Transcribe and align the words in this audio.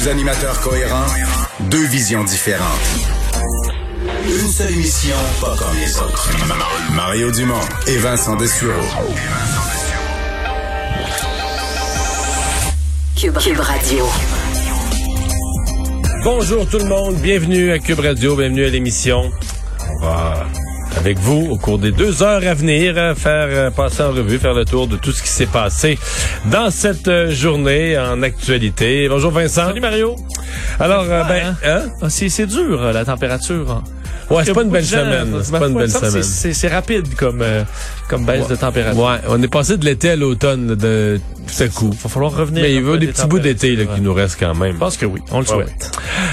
Deux 0.00 0.08
animateurs 0.08 0.58
cohérents, 0.62 1.06
deux 1.68 1.84
visions 1.88 2.24
différentes. 2.24 2.66
Une 4.24 4.48
seule 4.48 4.72
émission, 4.72 5.14
pas 5.42 5.54
comme 5.58 5.76
les 5.78 5.94
autres. 5.98 6.30
Mario 6.94 7.30
Dumont 7.30 7.60
et 7.86 7.98
Vincent 7.98 8.34
Dessureau. 8.36 8.72
Cube, 13.14 13.36
Cube 13.36 13.60
Radio. 13.60 14.08
Bonjour 16.24 16.66
tout 16.66 16.78
le 16.78 16.86
monde, 16.86 17.16
bienvenue 17.16 17.70
à 17.70 17.78
Cube 17.78 18.00
Radio, 18.00 18.36
bienvenue 18.36 18.64
à 18.64 18.70
l'émission. 18.70 19.30
On 19.90 20.02
va, 20.02 20.46
avec 20.96 21.18
vous, 21.18 21.46
au 21.50 21.56
cours 21.56 21.78
des 21.78 21.92
deux 21.92 22.22
heures 22.22 22.42
à 22.46 22.54
venir, 22.54 22.94
euh, 22.96 23.14
faire 23.14 23.46
euh, 23.48 23.70
passer 23.70 24.02
en 24.02 24.10
revue, 24.12 24.38
faire 24.38 24.54
le 24.54 24.64
tour 24.64 24.86
de 24.86 24.96
tout 24.96 25.12
ce 25.12 25.22
qui 25.22 25.28
s'est 25.28 25.46
passé 25.46 25.98
dans 26.46 26.70
cette 26.70 27.08
euh, 27.08 27.30
journée 27.30 27.98
en 27.98 28.22
actualité. 28.22 29.08
Bonjour 29.08 29.30
Vincent. 29.30 29.66
Salut 29.68 29.80
Mario. 29.80 30.16
Alors, 30.78 31.04
ben, 31.06 31.56
hein? 31.64 31.82
Ah, 32.02 32.10
C'est 32.10 32.46
dur, 32.46 32.80
la 32.92 33.04
température. 33.04 33.70
hein. 33.70 33.84
Ouais, 34.30 34.44
c'est 34.44 34.52
pas 34.54 34.62
une 34.62 34.70
belle 34.70 34.84
gens, 34.84 34.98
semaine. 34.98 35.40
C'est 35.42 35.58
pas 35.58 35.66
une 35.68 35.74
belle 35.76 35.90
semaine. 35.90 36.22
c'est 36.22 36.68
rapide 36.68 37.14
comme, 37.16 37.42
euh, 37.42 37.64
comme 38.10 38.26
baisse 38.26 38.48
de 38.48 38.56
température. 38.56 39.02
Ouais, 39.02 39.16
on 39.28 39.42
est 39.42 39.48
passé 39.48 39.76
de 39.76 39.84
l'été 39.84 40.10
à 40.10 40.16
l'automne 40.16 40.68
là, 40.68 40.74
de 40.74 41.20
tout 41.46 41.62
à 41.62 41.68
coup. 41.68 41.90
Il 41.92 41.98
va 41.98 42.08
falloir 42.08 42.36
revenir. 42.36 42.62
Mais 42.62 42.74
il 42.74 42.86
a 42.86 42.92
des 42.96 43.06
des 43.06 43.12
petits 43.12 43.26
bouts 43.26 43.38
d'été 43.38 43.76
qui 43.94 44.00
nous 44.00 44.12
restent 44.12 44.38
quand 44.38 44.54
même. 44.54 44.74
Je 44.74 44.78
pense 44.78 44.96
que 44.96 45.06
oui, 45.06 45.20
on 45.32 45.40
le 45.40 45.46
Ouais, 45.46 45.52
souhaite. 45.64 45.90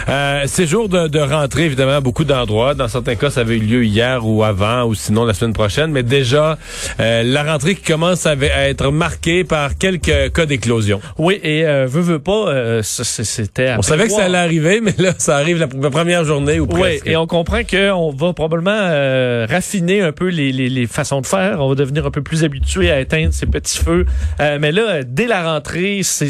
Euh, 0.10 0.44
c'est 0.48 0.68
jour 0.68 0.90
de, 0.90 1.08
de 1.08 1.20
rentrée, 1.20 1.66
évidemment, 1.66 1.96
à 1.98 2.02
beaucoup 2.02 2.24
d'endroits. 2.24 2.74
Dans 2.74 2.88
certains 2.88 3.16
cas, 3.16 3.30
ça 3.30 3.42
avait 3.42 3.56
eu 3.58 3.62
lieu 3.62 3.84
hier 3.86 4.26
ou 4.26 4.44
avant, 4.44 4.84
ou 4.86 4.96
sinon 4.96 5.26
la 5.26 5.34
semaine 5.34 5.54
prochaine. 5.54 5.92
Mais 5.92 6.04
déjà, 6.04 6.58
euh, 7.00 7.24
la 7.24 7.44
rentrée 7.44 7.76
qui 7.76 7.84
commence 7.84 8.26
à, 8.26 8.32
à 8.32 8.68
être 8.70 8.92
marquée 8.92 9.44
par 9.44 9.78
quelques 9.78 10.34
cas 10.34 10.46
d'éclosion. 10.46 11.00
Oui, 11.18 11.40
et 11.44 11.66
euh, 11.66 11.86
veut, 11.88 12.02
veut 12.02 12.20
pas, 12.20 12.48
euh, 12.50 12.82
c'était... 12.84 13.68
à 13.70 13.80
On 13.80 13.82
savait 13.82 14.06
que 14.08 14.12
ça 14.14 14.26
allait 14.26 14.38
arriver, 14.38 14.82
mais 14.82 14.94
là, 14.98 15.14
ça 15.18 15.38
arrive 15.38 15.58
la, 15.58 15.68
la 15.82 15.90
première 15.90 16.24
journée 16.26 16.60
ou 16.60 16.68
Oui, 16.72 16.80
presque. 16.80 17.08
et 17.08 17.16
on 17.18 17.28
comprend 17.28 17.62
qu'on 17.64 18.12
va 18.12 18.34
probablement 18.34 18.72
euh, 18.78 19.46
raffiner 19.50 20.02
un 20.02 20.12
peu 20.12 20.28
les, 20.28 20.52
les, 20.52 20.70
les 20.70 20.88
façons 20.88 21.22
de 21.22 21.26
faire. 21.28 21.62
On 21.68 21.72
va 21.72 21.76
devenir 21.76 22.06
un 22.06 22.12
peu 22.12 22.22
plus 22.22 22.46
habitué 22.46 22.90
à 22.92 23.02
éteindre 23.02 23.34
ces 23.34 23.46
petits 23.46 23.78
feux. 23.78 24.06
Euh, 24.40 24.58
mais 24.62 24.72
là, 24.72 25.04
dès 25.04 25.28
la 25.28 25.44
rentrée, 25.54 26.00
c'est 26.04 26.30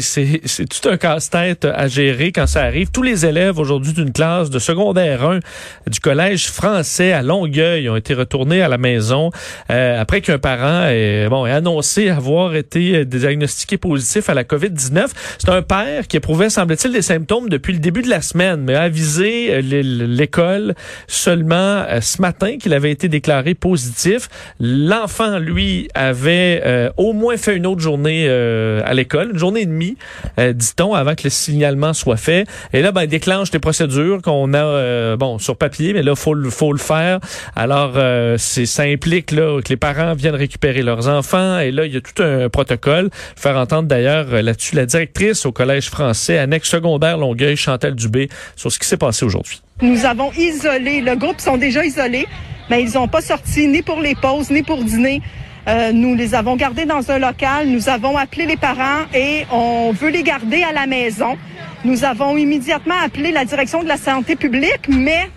tout 0.68 0.88
un 0.88 0.96
casse-tête 0.96 1.64
à 1.64 1.86
gérer 1.86 2.32
quand 2.32 2.48
ça 2.48 2.62
arrive. 2.64 2.88
Tous 2.92 3.04
les 3.04 3.24
élèves 3.24 3.58
aujourd'hui 3.60 3.92
d'une 3.92 4.10
classe 4.12 4.50
de 4.50 4.58
secondaire 4.58 5.24
1 5.24 5.38
du 5.86 6.00
collège 6.00 6.48
français 6.48 7.12
à 7.12 7.22
Longueuil 7.22 7.88
ont 7.88 7.94
été 7.94 8.14
retournés 8.14 8.62
à 8.62 8.68
la 8.68 8.78
maison 8.78 9.30
euh, 9.70 10.00
après 10.00 10.20
qu'un 10.22 10.38
parent 10.38 10.86
ait, 10.88 11.28
bon, 11.28 11.46
ait 11.46 11.52
annoncé 11.52 12.08
avoir 12.08 12.56
été 12.56 13.04
diagnostiqué 13.04 13.76
positif 13.78 14.28
à 14.28 14.34
la 14.34 14.42
COVID-19. 14.42 15.06
C'est 15.38 15.50
un 15.50 15.62
père 15.62 16.08
qui 16.08 16.16
éprouvait, 16.16 16.50
semble-t-il, 16.50 16.92
des 16.92 17.02
symptômes 17.02 17.48
depuis 17.48 17.72
le 17.72 17.78
début 17.78 18.02
de 18.02 18.10
la 18.10 18.22
semaine, 18.22 18.62
mais 18.62 18.74
a 18.74 18.82
avisé 18.82 19.54
euh, 19.54 19.60
l'é- 19.60 19.82
l'école 19.84 20.74
seulement 21.06 21.54
euh, 21.88 22.00
ce 22.00 22.20
matin 22.20 22.56
qu'il 22.58 22.72
avait 22.74 22.90
été 22.90 23.08
déclaré 23.08 23.54
positif. 23.54 24.28
L'enfant, 24.60 25.27
lui, 25.38 25.88
avait 25.94 26.62
euh, 26.64 26.90
au 26.96 27.12
moins 27.12 27.36
fait 27.36 27.56
une 27.56 27.66
autre 27.66 27.80
journée 27.80 28.26
euh, 28.28 28.80
à 28.84 28.94
l'école, 28.94 29.30
une 29.32 29.38
journée 29.38 29.62
et 29.62 29.66
demie, 29.66 29.96
euh, 30.38 30.52
dit-on, 30.52 30.94
avant 30.94 31.14
que 31.14 31.24
le 31.24 31.30
signalement 31.30 31.92
soit 31.92 32.16
fait. 32.16 32.46
Et 32.72 32.82
là, 32.82 32.92
ben, 32.92 33.02
il 33.02 33.08
déclenche 33.08 33.50
des 33.50 33.58
procédures 33.58 34.22
qu'on 34.22 34.54
a, 34.54 34.58
euh, 34.58 35.16
bon, 35.16 35.38
sur 35.38 35.56
papier, 35.56 35.92
mais 35.92 36.02
là, 36.02 36.14
faut 36.14 36.34
le, 36.34 36.50
faut 36.50 36.72
le 36.72 36.78
faire. 36.78 37.20
Alors, 37.56 37.92
euh, 37.96 38.36
c'est, 38.38 38.66
ça 38.66 38.84
implique 38.84 39.30
là 39.30 39.60
que 39.62 39.68
les 39.68 39.76
parents 39.76 40.14
viennent 40.14 40.34
récupérer 40.34 40.82
leurs 40.82 41.08
enfants. 41.08 41.58
Et 41.58 41.70
là, 41.70 41.84
il 41.86 41.94
y 41.94 41.96
a 41.96 42.00
tout 42.00 42.22
un 42.22 42.48
protocole. 42.48 43.10
Faire 43.36 43.56
entendre 43.56 43.88
d'ailleurs 43.88 44.26
euh, 44.32 44.42
là-dessus 44.42 44.76
la 44.76 44.86
directrice 44.86 45.46
au 45.46 45.52
collège 45.52 45.90
français, 45.90 46.38
annexe 46.38 46.68
secondaire 46.68 47.18
Longueuil, 47.18 47.56
Chantal 47.56 47.94
Dubé, 47.94 48.28
sur 48.56 48.72
ce 48.72 48.78
qui 48.78 48.86
s'est 48.86 48.96
passé 48.96 49.24
aujourd'hui. 49.24 49.60
Nous 49.80 50.04
avons 50.04 50.32
isolé, 50.32 51.00
le 51.00 51.14
groupe 51.14 51.40
sont 51.40 51.56
déjà 51.56 51.84
isolés, 51.84 52.26
mais 52.70 52.82
ils 52.82 52.94
n'ont 52.94 53.08
pas 53.08 53.20
sorti 53.20 53.66
ni 53.66 53.82
pour 53.82 54.00
les 54.00 54.14
pauses, 54.14 54.50
ni 54.50 54.62
pour 54.62 54.82
dîner. 54.82 55.20
Euh, 55.68 55.92
nous 55.92 56.14
les 56.14 56.34
avons 56.34 56.56
gardés 56.56 56.86
dans 56.86 57.10
un 57.10 57.18
local, 57.18 57.68
nous 57.68 57.88
avons 57.88 58.16
appelé 58.16 58.46
les 58.46 58.56
parents 58.56 59.04
et 59.12 59.44
on 59.52 59.92
veut 59.92 60.08
les 60.08 60.22
garder 60.22 60.62
à 60.62 60.72
la 60.72 60.86
maison. 60.86 61.36
Nous 61.84 62.04
avons 62.04 62.36
immédiatement 62.36 62.94
appelé 63.04 63.32
la 63.32 63.44
direction 63.44 63.82
de 63.82 63.88
la 63.88 63.98
santé 63.98 64.34
publique, 64.34 64.88
mais 64.88 65.28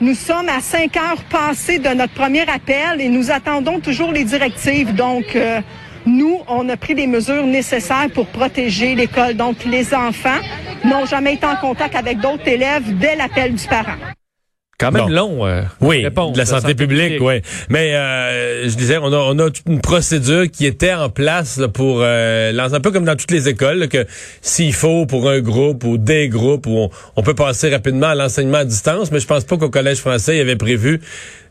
nous 0.00 0.14
sommes 0.14 0.48
à 0.48 0.60
cinq 0.60 0.96
heures 0.96 1.22
passées 1.30 1.78
de 1.78 1.88
notre 1.90 2.14
premier 2.14 2.48
appel 2.48 3.00
et 3.00 3.08
nous 3.08 3.30
attendons 3.30 3.78
toujours 3.78 4.10
les 4.10 4.24
directives. 4.24 4.92
Donc, 4.94 5.36
euh, 5.36 5.60
nous, 6.04 6.40
on 6.48 6.68
a 6.68 6.76
pris 6.76 6.94
des 6.94 7.06
mesures 7.06 7.46
nécessaires 7.46 8.10
pour 8.12 8.26
protéger 8.26 8.94
l'école. 8.94 9.34
Donc, 9.34 9.64
les 9.64 9.94
enfants 9.94 10.40
n'ont 10.84 11.06
jamais 11.06 11.34
été 11.34 11.46
en 11.46 11.56
contact 11.56 11.94
avec 11.94 12.18
d'autres 12.18 12.46
élèves 12.48 12.98
dès 12.98 13.16
l'appel 13.16 13.54
du 13.54 13.66
parent. 13.68 13.96
Quand 14.78 14.90
même 14.90 15.08
long. 15.08 15.46
euh, 15.46 15.62
Oui, 15.80 16.02
réponse 16.04 16.32
de 16.32 16.38
la 16.38 16.46
santé, 16.46 16.74
publique, 16.74 17.20
oui. 17.20 17.42
Mais 17.68 17.94
euh, 17.94 18.68
je 18.68 18.74
disais, 18.74 18.98
on 18.98 19.12
a, 19.12 19.16
on 19.16 19.38
a 19.38 19.50
toute 19.50 19.66
une 19.68 19.80
procédure 19.80 20.50
qui 20.50 20.66
était 20.66 20.92
en 20.92 21.08
place 21.10 21.58
là, 21.58 21.68
pour 21.68 22.00
euh, 22.02 22.50
lancer 22.52 22.74
un 22.74 22.80
peu 22.80 22.90
comme 22.90 23.04
dans 23.04 23.16
toutes 23.16 23.30
les 23.30 23.48
écoles, 23.48 23.78
là, 23.78 23.86
que 23.86 24.04
s'il 24.42 24.74
faut 24.74 25.06
pour 25.06 25.30
un 25.30 25.40
groupe 25.40 25.84
ou 25.84 25.96
des 25.96 26.28
groupes, 26.28 26.66
où 26.66 26.76
on, 26.76 26.90
on 27.16 27.22
peut 27.22 27.34
passer 27.34 27.70
rapidement 27.70 28.08
à 28.08 28.14
l'enseignement 28.14 28.58
à 28.58 28.64
distance, 28.64 29.12
mais 29.12 29.20
je 29.20 29.26
pense 29.26 29.44
pas 29.44 29.56
qu'au 29.56 29.70
Collège 29.70 29.98
français, 29.98 30.36
il 30.36 30.40
avait 30.40 30.56
prévu 30.56 31.00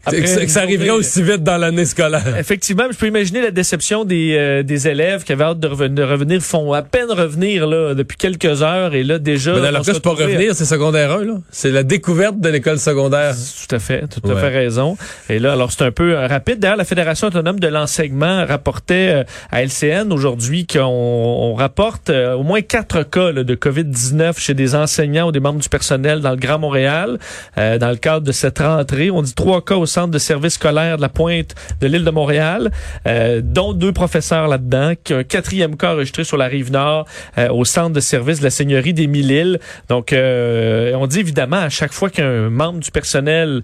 Après 0.06 0.22
que, 0.22 0.28
ça- 0.28 0.46
que 0.46 0.59
arriverait 0.59 0.90
aussi 0.90 1.24
vite 1.24 1.44
dans 1.44 1.58
l'année 1.58 1.86
scolaire. 1.86 2.38
Effectivement, 2.38 2.84
je 2.91 2.97
peux 2.97 3.08
imaginer 3.08 3.41
la 3.41 3.52
déception 3.52 4.03
des, 4.03 4.36
euh, 4.38 4.64
des 4.64 4.88
élèves 4.88 5.24
qui 5.24 5.31
avaient 5.31 5.46
hâte 5.46 5.59
de 5.59 5.68
revenir, 5.68 5.91
de 5.96 6.03
revenir, 6.03 6.41
font 6.41 6.74
à 6.74 6.81
peine 6.81 7.09
revenir 7.09 7.68
là 7.68 7.94
depuis 7.94 8.18
quelques 8.18 8.62
heures 8.62 8.94
et 8.96 9.03
là 9.03 9.18
déjà. 9.19 9.53
Mais 9.53 9.72
cas, 9.72 9.84
se 9.84 9.94
c'est 9.94 10.00
pas 10.03 10.09
revenir, 10.12 10.56
c'est 10.56 10.66
secondaire 10.66 11.12
1, 11.13 11.24
là. 11.25 11.34
C'est 11.52 11.72
la 11.72 11.84
découverte 11.84 12.40
de 12.40 12.50
l'école 12.50 12.80
secondaire. 12.80 13.34
Tout 13.68 13.75
à 13.75 13.80
fait, 13.80 14.03
tout 14.08 14.30
à 14.30 14.36
fait 14.36 14.50
raison. 14.50 14.97
Et 15.30 15.40
là, 15.40 15.53
alors 15.53 15.72
c'est 15.72 15.84
un 15.84 15.92
peu 15.92 16.16
euh, 16.18 16.28
rapide. 16.28 16.59
D'ailleurs, 16.59 16.78
la 16.78 16.86
Fédération 16.86 17.28
autonome 17.28 17.59
de 17.59 17.68
l'enseignement 17.68 18.46
rapportait 18.46 19.09
euh, 19.13 19.24
à 19.52 19.63
LCN 19.63 20.12
aujourd'hui 20.12 20.68
qu'on 20.68 20.81
on 20.84 21.53
rapporte 21.56 22.09
euh, 22.09 22.34
au 22.34 22.44
moins 22.44 22.62
quatre 22.62 23.03
cas 23.03 23.31
là, 23.31 23.44
de 23.44 23.56
COVID-19 23.56 24.38
chez 24.38 24.53
des 24.53 24.75
enseignants 24.75 25.28
ou 25.28 25.31
des 25.31 25.40
membres 25.40 25.59
du 25.62 25.69
personnel 25.69 26.19
dans 26.19 26.31
le 26.31 26.38
Grand 26.38 26.59
Montréal. 26.59 27.19
Euh, 27.58 27.78
dans 27.78 27.90
le 27.90 27.96
cadre 27.96 28.25
de 28.25 28.31
cette 28.31 28.59
rentrée, 28.59 29.09
on 29.12 29.22
dit 29.22 29.34
trois 29.34 29.63
cas 29.63 29.75
au 29.75 29.86
centre 29.94 30.12
de 30.12 30.18
service 30.18 30.54
scolaire 30.54 30.98
de 30.98 31.02
la 31.02 31.09
Pointe 31.09 31.54
de 31.80 31.88
l'île 31.88 32.04
de 32.04 32.12
Montréal, 32.12 32.72
euh, 33.08 33.42
dont 33.44 33.74
deux 33.74 33.92
professeurs 33.92 34.48
là-dedans, 34.48 34.94
un 35.12 35.24
quatrième 35.24 35.78
cas 35.78 35.94
enregistré 35.94 36.24
sur 36.24 36.38
la 36.38 36.48
rive 36.48 36.72
nord 36.72 37.06
euh, 37.38 37.50
au 37.50 37.64
centre 37.66 37.94
de 37.94 38.00
service 38.00 38.40
de 38.40 38.44
la 38.44 38.50
Seigneurie 38.50 38.94
des 38.94 39.08
Mille-Îles. 39.08 39.59
Donc, 39.90 40.14
euh, 40.14 40.94
on 40.96 41.08
dit 41.08 41.20
évidemment 41.20 41.58
à 41.58 41.70
chaque 41.70 41.94
fois 41.94 42.09
qu'un 42.09 42.50
membre 42.50 42.80
du 42.80 42.92
personnel 42.92 43.62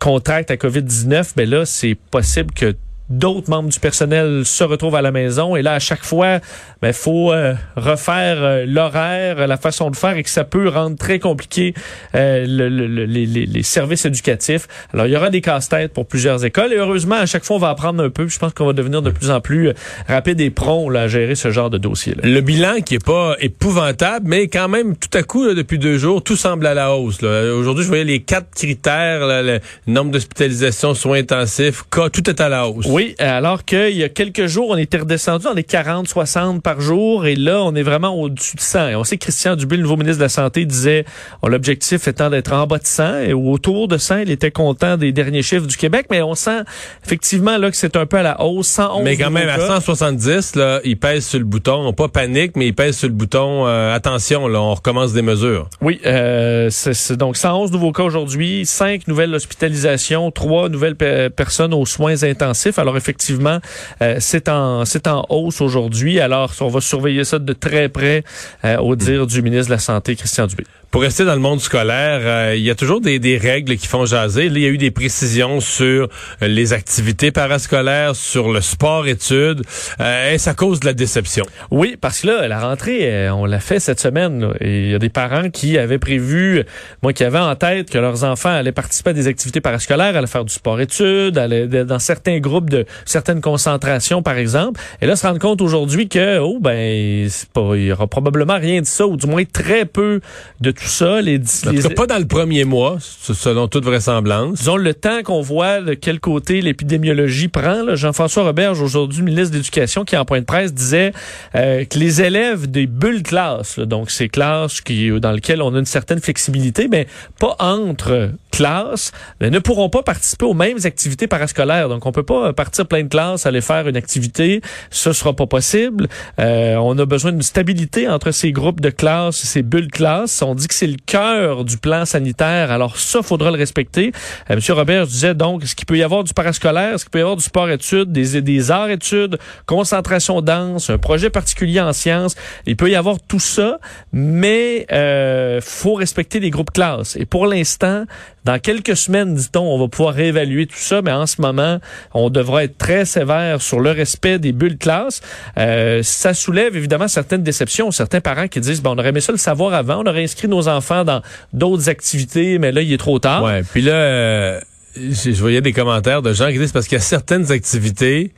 contracte 0.00 0.50
la 0.50 0.56
COVID-19, 0.56 1.32
ben 1.36 1.48
là, 1.48 1.64
c'est 1.66 1.96
possible 2.10 2.52
que 2.54 2.74
d'autres 3.10 3.50
membres 3.50 3.68
du 3.68 3.78
personnel 3.80 4.42
se 4.44 4.64
retrouvent 4.64 4.96
à 4.96 5.02
la 5.02 5.10
maison. 5.12 5.56
Et 5.56 5.62
là 5.62 5.74
à 5.74 5.78
chaque 5.78 6.04
fois 6.04 6.40
il 6.82 6.92
faut 6.92 7.32
euh, 7.32 7.54
refaire 7.76 8.36
euh, 8.42 8.64
l'horaire 8.66 9.46
la 9.46 9.56
façon 9.56 9.90
de 9.90 9.96
faire 9.96 10.16
et 10.16 10.22
que 10.22 10.30
ça 10.30 10.44
peut 10.44 10.68
rendre 10.68 10.96
très 10.96 11.18
compliqué 11.18 11.74
euh, 12.14 12.44
le- 12.46 12.68
le- 12.68 12.86
le- 12.86 13.04
les, 13.04 13.62
services 13.62 14.04
éducatifs. 14.04 14.66
Alors 14.92 15.06
il 15.06 15.12
y 15.12 15.16
aura 15.16 15.30
des 15.30 15.40
casse-têtes 15.40 15.92
pour 15.92 16.06
plusieurs 16.06 16.44
écoles. 16.44 16.72
Et 16.72 16.76
heureusement 16.76 17.16
à 17.16 17.26
chaque 17.26 17.44
fois 17.44 17.56
on 17.56 17.60
va 17.60 17.70
apprendre 17.70 18.02
un 18.02 18.10
peu. 18.10 18.26
Je 18.28 18.38
pense 18.38 18.52
qu'on 18.54 18.66
va 18.66 18.72
devenir 18.72 19.02
de 19.02 19.10
plus 19.10 19.30
en 19.30 19.40
plus 19.40 19.72
rapide 20.08 20.40
et 20.40 20.50
prompt 20.50 20.90
là, 20.90 21.02
à 21.02 21.08
gérer 21.08 21.34
ce 21.34 21.50
genre 21.50 21.70
de 21.70 21.78
dossier 21.78 22.14
là 22.14 22.22
Le 22.28 22.40
bilan 22.40 22.80
qui 22.84 22.94
est 22.94 23.04
pas 23.04 23.36
épouvantable, 23.40 24.26
mais 24.28 24.48
quand 24.48 24.68
même, 24.68 24.96
tout 24.96 25.16
à 25.16 25.22
coup, 25.22 25.52
depuis 25.54 25.78
deux 25.78 25.98
jours, 25.98 26.22
tout 26.22 26.36
semble 26.36 26.66
à 26.66 26.74
la 26.74 26.94
hausse. 26.94 27.22
Aujourd'hui, 27.22 27.84
je 27.84 27.88
voyais 27.88 28.04
les 28.04 28.20
quatre 28.20 28.50
critères, 28.54 29.20
le 29.42 29.60
nombre 29.86 30.10
d'hospitalisations, 30.10 30.94
soins 30.94 31.18
intensifs, 31.18 31.84
cas, 31.90 32.08
tout 32.08 32.28
est 32.28 32.40
à 32.40 32.48
la 32.48 32.66
hausse. 32.66 32.86
Oui, 32.92 33.14
alors 33.18 33.64
qu'il 33.64 33.96
y 33.96 34.04
a 34.04 34.08
quelques 34.08 34.46
jours, 34.46 34.68
on 34.70 34.76
était 34.76 34.98
redescendu 34.98 35.44
dans 35.44 35.54
les 35.54 35.64
40, 35.64 36.06
60 36.08 36.62
par 36.62 36.80
jour, 36.80 37.26
et 37.26 37.34
là, 37.34 37.62
on 37.62 37.74
est 37.74 37.82
vraiment 37.82 38.14
au-dessus 38.14 38.56
de 38.56 38.60
100. 38.60 38.88
Et 38.88 38.96
on 38.96 39.04
sait 39.04 39.16
que 39.16 39.22
Christian 39.24 39.56
Dubé, 39.56 39.76
le 39.76 39.82
nouveau 39.82 39.96
ministre 39.96 40.18
de 40.18 40.24
la 40.24 40.28
Santé, 40.28 40.64
disait, 40.66 41.04
l'objectif 41.46 42.06
étant 42.06 42.28
d'être 42.28 42.52
en 42.52 42.66
bas 42.66 42.78
de 42.78 42.86
100, 42.86 43.20
et 43.20 43.32
autour 43.32 43.88
de 43.88 43.96
100, 43.96 44.18
il 44.18 44.30
était 44.30 44.50
content 44.50 44.96
des 44.96 45.10
derniers 45.12 45.42
chiffres 45.42 45.66
du 45.66 45.76
Québec, 45.76 46.06
mais 46.10 46.20
on 46.22 46.34
sent 46.34 46.60
effectivement 47.04 47.56
là 47.56 47.70
que 47.70 47.76
c'est 47.76 47.96
un 47.96 48.04
peu 48.06 48.18
à 48.18 48.22
la 48.22 48.40
hausse, 48.42 48.68
111 48.68 49.02
Mais 49.04 49.16
quand 49.16 49.30
même, 49.30 49.48
à 49.48 49.56
cas. 49.56 49.66
170, 49.80 50.56
là, 50.56 50.80
il 50.84 50.98
pèse 50.98 51.24
sur 51.26 51.38
le 51.38 51.44
bouton, 51.46 51.92
pas 51.94 52.08
panique, 52.08 52.52
mais 52.56 52.66
il 52.68 52.74
pèse 52.74 52.98
sur 52.98 53.08
le 53.08 53.14
bouton, 53.14 53.66
euh, 53.66 53.94
attention, 53.94 54.48
là, 54.48 54.60
on 54.60 54.74
recommence 54.74 55.12
des 55.14 55.22
mesures. 55.22 55.68
Oui, 55.80 55.98
euh, 56.04 56.68
c'est 56.70 56.92
c'est 56.92 57.16
donc 57.16 57.36
111 57.36 57.72
nouveaux 57.72 57.92
cas 57.92 58.02
aujourd'hui, 58.02 58.66
5 58.66 59.08
nouvelles 59.08 59.34
hospitalisations, 59.34 60.30
3 60.30 60.68
nouvelles 60.68 60.96
pe- 60.96 61.28
personnes 61.28 61.72
aux 61.72 61.86
soins 61.86 62.22
intensifs. 62.22 62.78
Alors 62.82 62.96
effectivement, 62.96 63.60
euh, 64.02 64.16
c'est 64.18 64.48
en 64.48 64.84
c'est 64.84 65.06
en 65.06 65.24
hausse 65.28 65.60
aujourd'hui. 65.60 66.18
Alors 66.18 66.52
on 66.60 66.66
va 66.66 66.80
surveiller 66.80 67.22
ça 67.22 67.38
de 67.38 67.52
très 67.52 67.88
près 67.88 68.24
euh, 68.64 68.76
au 68.78 68.96
dire 68.96 69.28
du 69.28 69.40
ministre 69.40 69.66
de 69.66 69.74
la 69.74 69.78
Santé, 69.78 70.16
Christian 70.16 70.48
Dubé. 70.48 70.64
Pour 70.90 71.00
rester 71.00 71.24
dans 71.24 71.34
le 71.34 71.40
monde 71.40 71.60
scolaire, 71.60 72.20
euh, 72.22 72.54
il 72.54 72.62
y 72.62 72.70
a 72.70 72.74
toujours 72.74 73.00
des, 73.00 73.18
des, 73.18 73.38
règles 73.38 73.76
qui 73.76 73.86
font 73.86 74.04
jaser. 74.04 74.50
Là, 74.50 74.58
il 74.58 74.62
y 74.62 74.66
a 74.66 74.68
eu 74.68 74.76
des 74.76 74.90
précisions 74.90 75.60
sur 75.60 76.08
les 76.42 76.74
activités 76.74 77.30
parascolaires, 77.30 78.14
sur 78.14 78.52
le 78.52 78.60
sport-études. 78.60 79.62
et 80.00 80.36
ça 80.36 80.52
cause 80.52 80.80
de 80.80 80.86
la 80.86 80.92
déception? 80.92 81.46
Oui, 81.70 81.96
parce 81.98 82.20
que 82.20 82.26
là, 82.26 82.46
la 82.46 82.60
rentrée, 82.60 83.30
on 83.30 83.46
l'a 83.46 83.60
fait 83.60 83.80
cette 83.80 84.00
semaine. 84.00 84.52
et 84.60 84.82
il 84.82 84.90
y 84.90 84.94
a 84.94 84.98
des 84.98 85.08
parents 85.08 85.48
qui 85.48 85.78
avaient 85.78 85.98
prévu, 85.98 86.62
moi, 87.02 87.14
qui 87.14 87.24
avaient 87.24 87.38
en 87.38 87.56
tête 87.56 87.88
que 87.88 87.96
leurs 87.96 88.24
enfants 88.24 88.50
allaient 88.50 88.72
participer 88.72 89.10
à 89.10 89.14
des 89.14 89.28
activités 89.28 89.62
parascolaires, 89.62 90.14
allaient 90.14 90.26
faire 90.26 90.44
du 90.44 90.52
sport-études, 90.52 91.38
allaient 91.38 91.68
dans 91.68 92.00
certains 92.00 92.38
groupes 92.38 92.68
de 92.72 92.86
certaines 93.04 93.40
concentrations, 93.40 94.22
par 94.22 94.36
exemple. 94.36 94.80
Et 95.00 95.06
là, 95.06 95.16
se 95.16 95.26
rendre 95.26 95.38
compte 95.38 95.60
aujourd'hui 95.60 96.08
que, 96.08 96.38
oh, 96.38 96.58
ben, 96.60 97.28
pas, 97.52 97.74
il 97.74 97.86
y 97.86 97.92
aura 97.92 98.06
probablement 98.06 98.58
rien 98.58 98.80
de 98.80 98.86
ça, 98.86 99.06
ou 99.06 99.16
du 99.16 99.26
moins 99.26 99.44
très 99.44 99.84
peu 99.84 100.20
de 100.60 100.70
tout 100.70 100.84
ça. 100.84 101.20
Les, 101.20 101.38
en 101.38 101.88
pas 101.94 102.06
dans 102.06 102.18
le 102.18 102.26
premier 102.26 102.64
mois, 102.64 102.96
selon 103.00 103.68
toute 103.68 103.84
vraisemblance. 103.84 104.58
Disons, 104.58 104.76
le 104.76 104.94
temps 104.94 105.22
qu'on 105.22 105.40
voit 105.40 105.80
de 105.80 105.94
quel 105.94 106.20
côté 106.20 106.60
l'épidémiologie 106.60 107.48
prend. 107.48 107.94
Jean-François 107.94 108.44
Roberge, 108.44 108.80
aujourd'hui 108.80 109.22
ministre 109.22 109.52
de 109.52 109.56
l'Éducation, 109.58 110.04
qui 110.04 110.16
en 110.16 110.24
point 110.24 110.40
de 110.40 110.44
presse 110.44 110.72
disait 110.72 111.12
euh, 111.54 111.84
que 111.84 111.98
les 111.98 112.22
élèves 112.22 112.70
des 112.70 112.86
bulles 112.86 113.22
classes, 113.22 113.78
donc 113.78 114.10
ces 114.10 114.28
classes 114.28 114.80
qui, 114.80 115.10
dans 115.20 115.32
lesquelles 115.32 115.62
on 115.62 115.74
a 115.74 115.78
une 115.78 115.86
certaine 115.86 116.20
flexibilité, 116.20 116.88
mais 116.88 117.06
pas 117.38 117.56
entre 117.58 118.30
classes, 118.52 119.10
ne 119.40 119.58
pourront 119.58 119.88
pas 119.88 120.02
participer 120.02 120.44
aux 120.44 120.54
mêmes 120.54 120.78
activités 120.84 121.26
parascolaires. 121.26 121.88
Donc, 121.88 122.06
on 122.06 122.12
peut 122.12 122.22
pas 122.22 122.52
partir 122.52 122.86
plein 122.86 123.02
de 123.02 123.08
classes, 123.08 123.46
aller 123.46 123.60
faire 123.60 123.88
une 123.88 123.96
activité. 123.96 124.60
Ce 124.90 125.12
sera 125.12 125.34
pas 125.34 125.46
possible. 125.46 126.06
Euh, 126.38 126.76
on 126.76 126.96
a 126.98 127.06
besoin 127.06 127.32
d'une 127.32 127.42
stabilité 127.42 128.08
entre 128.08 128.30
ces 128.30 128.52
groupes 128.52 128.80
de 128.80 128.90
classes, 128.90 129.36
ces 129.36 129.62
bulles 129.62 129.90
classes. 129.90 130.42
On 130.42 130.54
dit 130.54 130.68
que 130.68 130.74
c'est 130.74 130.86
le 130.86 130.98
cœur 131.04 131.64
du 131.64 131.78
plan 131.78 132.04
sanitaire. 132.04 132.70
Alors, 132.70 132.96
ça, 132.98 133.22
faudra 133.22 133.50
le 133.50 133.56
respecter. 133.56 134.12
Euh, 134.50 134.56
Monsieur 134.56 134.74
Robert 134.74 135.06
disait 135.06 135.34
donc, 135.34 135.64
est-ce 135.64 135.74
qu'il 135.74 135.86
peut 135.86 135.96
y 135.96 136.02
avoir 136.02 136.22
du 136.22 136.34
parascolaire? 136.34 136.94
Est-ce 136.94 137.04
qu'il 137.04 137.10
peut 137.10 137.18
y 137.18 137.22
avoir 137.22 137.36
du 137.36 137.44
sport-études, 137.44 138.12
des, 138.12 138.40
des 138.42 138.70
arts-études, 138.70 139.38
concentration 139.66 140.40
dense, 140.42 140.90
un 140.90 140.98
projet 140.98 141.30
particulier 141.30 141.80
en 141.80 141.92
sciences? 141.92 142.34
Il 142.66 142.76
peut 142.76 142.90
y 142.90 142.94
avoir 142.94 143.16
tout 143.26 143.40
ça, 143.40 143.78
mais 144.12 144.86
euh, 144.92 145.60
faut 145.62 145.94
respecter 145.94 146.38
les 146.38 146.50
groupes 146.50 146.72
classes. 146.72 147.16
Et 147.16 147.24
pour 147.24 147.46
l'instant, 147.46 148.04
dans 148.44 148.58
quelques 148.58 148.96
semaines, 148.96 149.34
dit-on, 149.34 149.60
on 149.60 149.78
va 149.78 149.88
pouvoir 149.88 150.14
réévaluer 150.14 150.66
tout 150.66 150.76
ça, 150.76 151.00
mais 151.00 151.12
en 151.12 151.26
ce 151.26 151.40
moment, 151.40 151.78
on 152.12 152.28
devra 152.28 152.64
être 152.64 152.76
très 152.76 153.04
sévère 153.04 153.62
sur 153.62 153.80
le 153.80 153.90
respect 153.90 154.38
des 154.38 154.52
bulles 154.52 154.78
classe. 154.78 155.20
Euh, 155.58 156.02
ça 156.02 156.34
soulève 156.34 156.76
évidemment 156.76 157.08
certaines 157.08 157.42
déceptions, 157.42 157.90
certains 157.92 158.20
parents 158.20 158.48
qui 158.48 158.60
disent, 158.60 158.82
bon, 158.82 158.90
on 158.90 158.98
aurait 158.98 159.10
aimé 159.10 159.20
ça 159.20 159.32
le 159.32 159.38
savoir 159.38 159.74
avant, 159.74 160.02
on 160.02 160.06
aurait 160.08 160.24
inscrit 160.24 160.48
nos 160.48 160.68
enfants 160.68 161.04
dans 161.04 161.22
d'autres 161.52 161.88
activités, 161.88 162.58
mais 162.58 162.72
là, 162.72 162.82
il 162.82 162.92
est 162.92 162.98
trop 162.98 163.18
tard. 163.18 163.44
Ouais, 163.44 163.62
puis 163.62 163.82
là, 163.82 163.92
euh, 163.92 164.60
je, 164.96 165.30
voyais 165.40 165.60
des 165.60 165.72
commentaires 165.72 166.22
de 166.22 166.32
gens 166.32 166.50
qui 166.50 166.58
disent 166.58 166.72
parce 166.72 166.86
qu'il 166.86 166.98
y 166.98 167.00
a 167.00 167.04
certaines 167.04 167.52
activités 167.52 168.32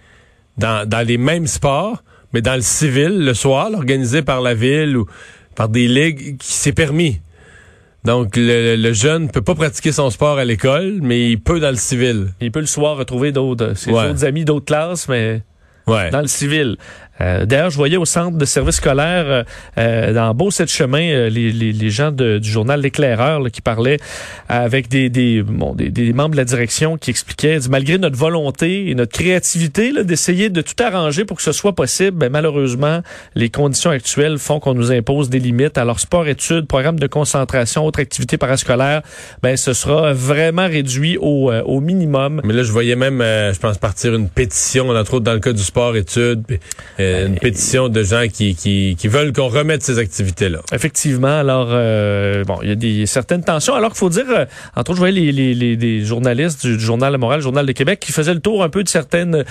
dans, 0.59 0.87
dans 0.89 1.07
les 1.07 1.17
mêmes 1.17 1.47
sports, 1.47 2.03
mais 2.33 2.43
dans 2.43 2.57
le 2.57 2.63
civil, 2.63 3.25
le 3.25 3.33
soir, 3.33 3.71
organisé 3.73 4.21
par 4.23 4.43
la 4.43 4.55
ville 4.55 4.97
ou 4.97 5.07
par 5.55 5.69
des 5.69 5.89
ligues, 5.89 6.37
qui 6.37 6.53
s'est 6.53 6.73
permis. 6.73 7.21
Donc, 8.05 8.37
le, 8.37 8.77
le, 8.77 8.93
jeune 8.93 9.31
peut 9.31 9.41
pas 9.41 9.55
pratiquer 9.55 9.91
son 9.91 10.11
sport 10.11 10.39
à 10.39 10.45
l'école, 10.45 10.99
mais 11.03 11.31
il 11.31 11.41
peut 11.41 11.59
dans 11.59 11.71
le 11.71 11.77
civil. 11.77 12.35
Il 12.41 12.53
peut 12.53 12.61
le 12.61 12.67
soir 12.67 12.99
retrouver 12.99 13.33
d'autres, 13.33 13.75
ses 13.75 13.93
autres 13.93 14.25
amis 14.25 14.45
d'autres 14.45 14.67
classes, 14.67 15.09
mais 15.09 15.43
ouais. 15.87 16.11
dans 16.11 16.21
le 16.21 16.27
civil. 16.27 16.77
Euh, 17.21 17.47
d'ailleurs, 17.47 17.71
je 17.71 17.77
voyais 17.77 17.97
au 17.97 18.05
centre 18.05 18.37
de 18.37 18.45
service 18.45 18.77
scolaire 18.77 19.25
euh, 19.27 19.43
euh 19.79 20.13
dans 20.13 20.35
Beau-Sept-Chemin 20.35 21.11
euh, 21.11 21.29
les, 21.29 21.53
les, 21.53 21.73
les, 21.73 21.91
gens 21.91 22.11
de, 22.11 22.39
du 22.39 22.51
journal 22.51 22.81
L'éclaireur 22.81 23.41
qui 23.53 23.61
parlaient 23.61 23.99
avec 24.49 24.89
des, 24.89 25.09
des, 25.09 25.43
bon, 25.43 25.75
des, 25.75 25.91
des, 25.91 26.13
membres 26.13 26.33
de 26.33 26.37
la 26.37 26.45
direction 26.45 26.97
qui 26.99 27.11
expliquaient, 27.11 27.59
malgré 27.71 27.99
notre 27.99 28.17
volonté 28.17 28.91
et 28.91 28.95
notre 28.95 29.13
créativité 29.13 29.93
d'essayer 30.05 30.51
de 30.51 30.61
tout 30.61 30.75
arranger 30.83 31.25
pour 31.25 31.37
que 31.37 31.43
ce 31.43 31.53
soit 31.53 31.75
possible, 31.75 32.19
ben, 32.19 32.31
malheureusement, 32.31 33.01
les 33.35 33.49
conditions 33.49 33.91
actuelles 33.91 34.39
font 34.39 34.59
qu'on 34.59 34.75
nous 34.75 34.91
impose 34.91 35.31
des 35.31 35.39
limites. 35.39 35.79
Alors, 35.79 36.01
sport-études, 36.01 36.67
programme 36.67 36.99
de 36.99 37.07
concentration, 37.07 37.87
autres 37.87 38.01
activités 38.01 38.39
parascolaires, 38.39 39.03
ben, 39.43 39.57
ce 39.57 39.73
sera 39.73 40.13
vraiment 40.13 40.67
réduit 40.67 41.17
au, 41.21 41.53
au 41.53 41.81
minimum. 41.81 42.41
Mais 42.45 42.55
là, 42.55 42.63
je 42.65 42.73
voyais 42.73 42.97
même, 42.97 43.21
je 43.21 43.59
pense, 43.59 43.79
partir 43.79 44.15
une 44.15 44.29
pétition, 44.29 44.89
entre 44.91 45.15
autres 45.15 45.25
dans 45.25 45.33
le 45.33 45.41
cas 45.41 45.53
du 45.53 45.63
sport-études. 45.63 46.45
Euh, 47.05 47.27
une 47.27 47.39
pétition 47.39 47.89
de 47.89 48.03
gens 48.03 48.27
qui, 48.33 48.55
qui, 48.55 48.97
qui 48.99 49.09
veulent 49.09 49.33
qu'on 49.33 49.49
remette 49.49 49.83
ces 49.83 49.99
activités-là. 49.99 50.61
Effectivement. 50.73 51.39
Alors, 51.39 51.69
euh, 51.71 52.45
bon, 52.45 52.59
il 52.63 52.69
y 52.69 52.73
a 52.73 52.77
des 52.77 53.07
certaines 53.07 53.43
tensions. 53.43 53.75
Alors 53.75 53.91
qu'il 53.91 53.99
faut 53.99 54.11
dire, 54.11 54.27
euh, 54.29 54.45
entre 54.77 54.91
autres, 54.91 54.97
je 54.97 55.01
voyais 55.01 55.21
les, 55.21 55.33
les, 55.33 55.55
les 55.55 55.77
des 55.77 56.05
journalistes 56.05 56.67
du, 56.67 56.79
Journal 56.79 57.13
La 57.13 57.19
Morale, 57.19 57.41
Journal 57.41 57.67
de 57.67 57.73
Québec, 57.73 58.01
qui 58.01 58.13
faisaient 58.13 58.35
le 58.35 58.41
tour 58.41 58.63
un 58.63 58.69
peu 58.69 58.83
de 58.83 58.89
certaines 58.89 59.45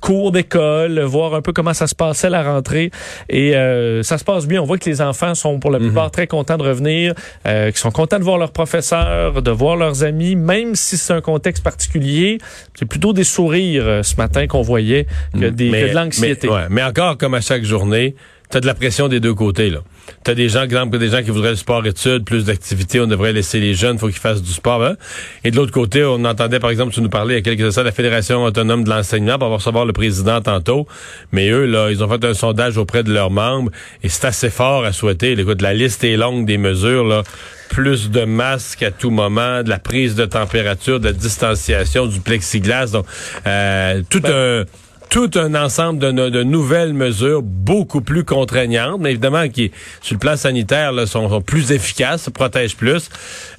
cours 0.00 0.32
d'école, 0.32 1.00
voir 1.00 1.34
un 1.34 1.42
peu 1.42 1.52
comment 1.52 1.74
ça 1.74 1.86
se 1.86 1.94
passait 1.94 2.30
la 2.30 2.42
rentrée. 2.42 2.90
Et 3.28 3.54
euh, 3.56 4.02
ça 4.02 4.18
se 4.18 4.24
passe 4.24 4.46
bien. 4.46 4.62
On 4.62 4.64
voit 4.64 4.78
que 4.78 4.88
les 4.88 5.00
enfants 5.00 5.34
sont 5.34 5.58
pour 5.58 5.70
la 5.70 5.78
plupart 5.78 6.06
mhm. 6.06 6.10
très 6.10 6.26
contents 6.26 6.56
de 6.56 6.62
revenir, 6.62 7.14
euh, 7.46 7.70
qui 7.70 7.78
sont 7.78 7.90
contents 7.90 8.18
de 8.18 8.24
voir 8.24 8.38
leurs 8.38 8.52
professeurs, 8.52 9.42
de 9.42 9.50
voir 9.50 9.76
leurs 9.76 10.04
amis, 10.04 10.36
même 10.36 10.74
si 10.74 10.96
c'est 10.96 11.12
un 11.12 11.20
contexte 11.20 11.62
particulier. 11.62 12.38
C'est 12.74 12.86
plutôt 12.86 13.12
des 13.12 13.24
sourires 13.24 13.86
euh, 13.86 14.02
ce 14.02 14.16
matin 14.16 14.46
qu'on 14.46 14.62
voyait 14.62 15.06
que, 15.34 15.38
que 15.38 15.46
de 15.46 15.94
l'anxiété. 15.94 16.48
Mais, 16.48 16.66
mais 16.70 16.82
encore 16.82 17.18
comme 17.18 17.34
à 17.34 17.40
chaque 17.40 17.64
journée, 17.64 18.14
t'as 18.50 18.60
de 18.60 18.66
la 18.66 18.74
pression 18.74 19.08
des 19.08 19.20
deux 19.20 19.34
côtés 19.34 19.70
là. 19.70 19.80
T'as 20.24 20.34
des 20.34 20.48
gens, 20.48 20.62
exemple, 20.62 20.98
des 20.98 21.08
gens 21.08 21.22
qui 21.22 21.30
voudraient 21.30 21.50
le 21.50 21.56
sport 21.56 21.86
études, 21.86 22.24
plus 22.24 22.46
d'activités, 22.46 22.98
on 23.00 23.06
devrait 23.06 23.32
laisser 23.32 23.60
les 23.60 23.74
jeunes, 23.74 23.98
faut 23.98 24.08
qu'ils 24.08 24.16
fassent 24.16 24.42
du 24.42 24.52
sport. 24.52 24.82
Hein? 24.82 24.96
Et 25.44 25.50
de 25.50 25.56
l'autre 25.56 25.72
côté, 25.72 26.02
on 26.02 26.24
entendait 26.24 26.60
par 26.60 26.70
exemple, 26.70 26.92
tu 26.92 27.02
nous 27.02 27.10
parlais 27.10 27.34
il 27.34 27.36
y 27.36 27.40
a 27.40 27.42
quelques 27.42 27.62
instants 27.62 27.82
de 27.82 27.86
la 27.86 27.92
Fédération 27.92 28.42
autonome 28.44 28.84
de 28.84 28.90
l'enseignement, 28.90 29.34
on 29.34 29.38
va 29.50 29.56
recevoir 29.56 29.84
le 29.84 29.92
président 29.92 30.40
tantôt. 30.40 30.86
Mais 31.32 31.50
eux, 31.50 31.66
là, 31.66 31.90
ils 31.90 32.02
ont 32.02 32.08
fait 32.08 32.24
un 32.24 32.34
sondage 32.34 32.78
auprès 32.78 33.02
de 33.02 33.12
leurs 33.12 33.30
membres 33.30 33.70
et 34.02 34.08
c'est 34.08 34.26
assez 34.26 34.50
fort 34.50 34.84
à 34.84 34.92
souhaiter. 34.92 35.32
Écoute, 35.32 35.62
la 35.62 35.74
liste 35.74 36.04
est 36.04 36.16
longue 36.16 36.46
des 36.46 36.58
mesures 36.58 37.04
là 37.04 37.22
plus 37.68 38.10
de 38.10 38.24
masques 38.24 38.82
à 38.82 38.90
tout 38.90 39.10
moment, 39.10 39.62
de 39.62 39.68
la 39.68 39.78
prise 39.78 40.14
de 40.14 40.24
température, 40.24 41.00
de 41.00 41.06
la 41.06 41.12
distanciation, 41.12 42.06
du 42.06 42.20
plexiglas. 42.20 42.92
Donc, 42.92 43.04
euh, 43.46 44.02
tout 44.08 44.20
ben, 44.20 44.32
un 44.32 44.87
tout 45.10 45.30
un 45.34 45.54
ensemble 45.54 45.98
de, 45.98 46.42
nouvelles 46.42 46.94
mesures 46.94 47.42
beaucoup 47.42 48.00
plus 48.00 48.24
contraignantes, 48.24 49.00
mais 49.00 49.10
évidemment 49.10 49.48
qui, 49.48 49.70
sur 50.00 50.14
le 50.14 50.18
plan 50.18 50.36
sanitaire, 50.36 50.92
sont, 51.06 51.40
plus 51.40 51.72
efficaces, 51.72 52.28
protègent 52.30 52.76
plus. 52.76 53.08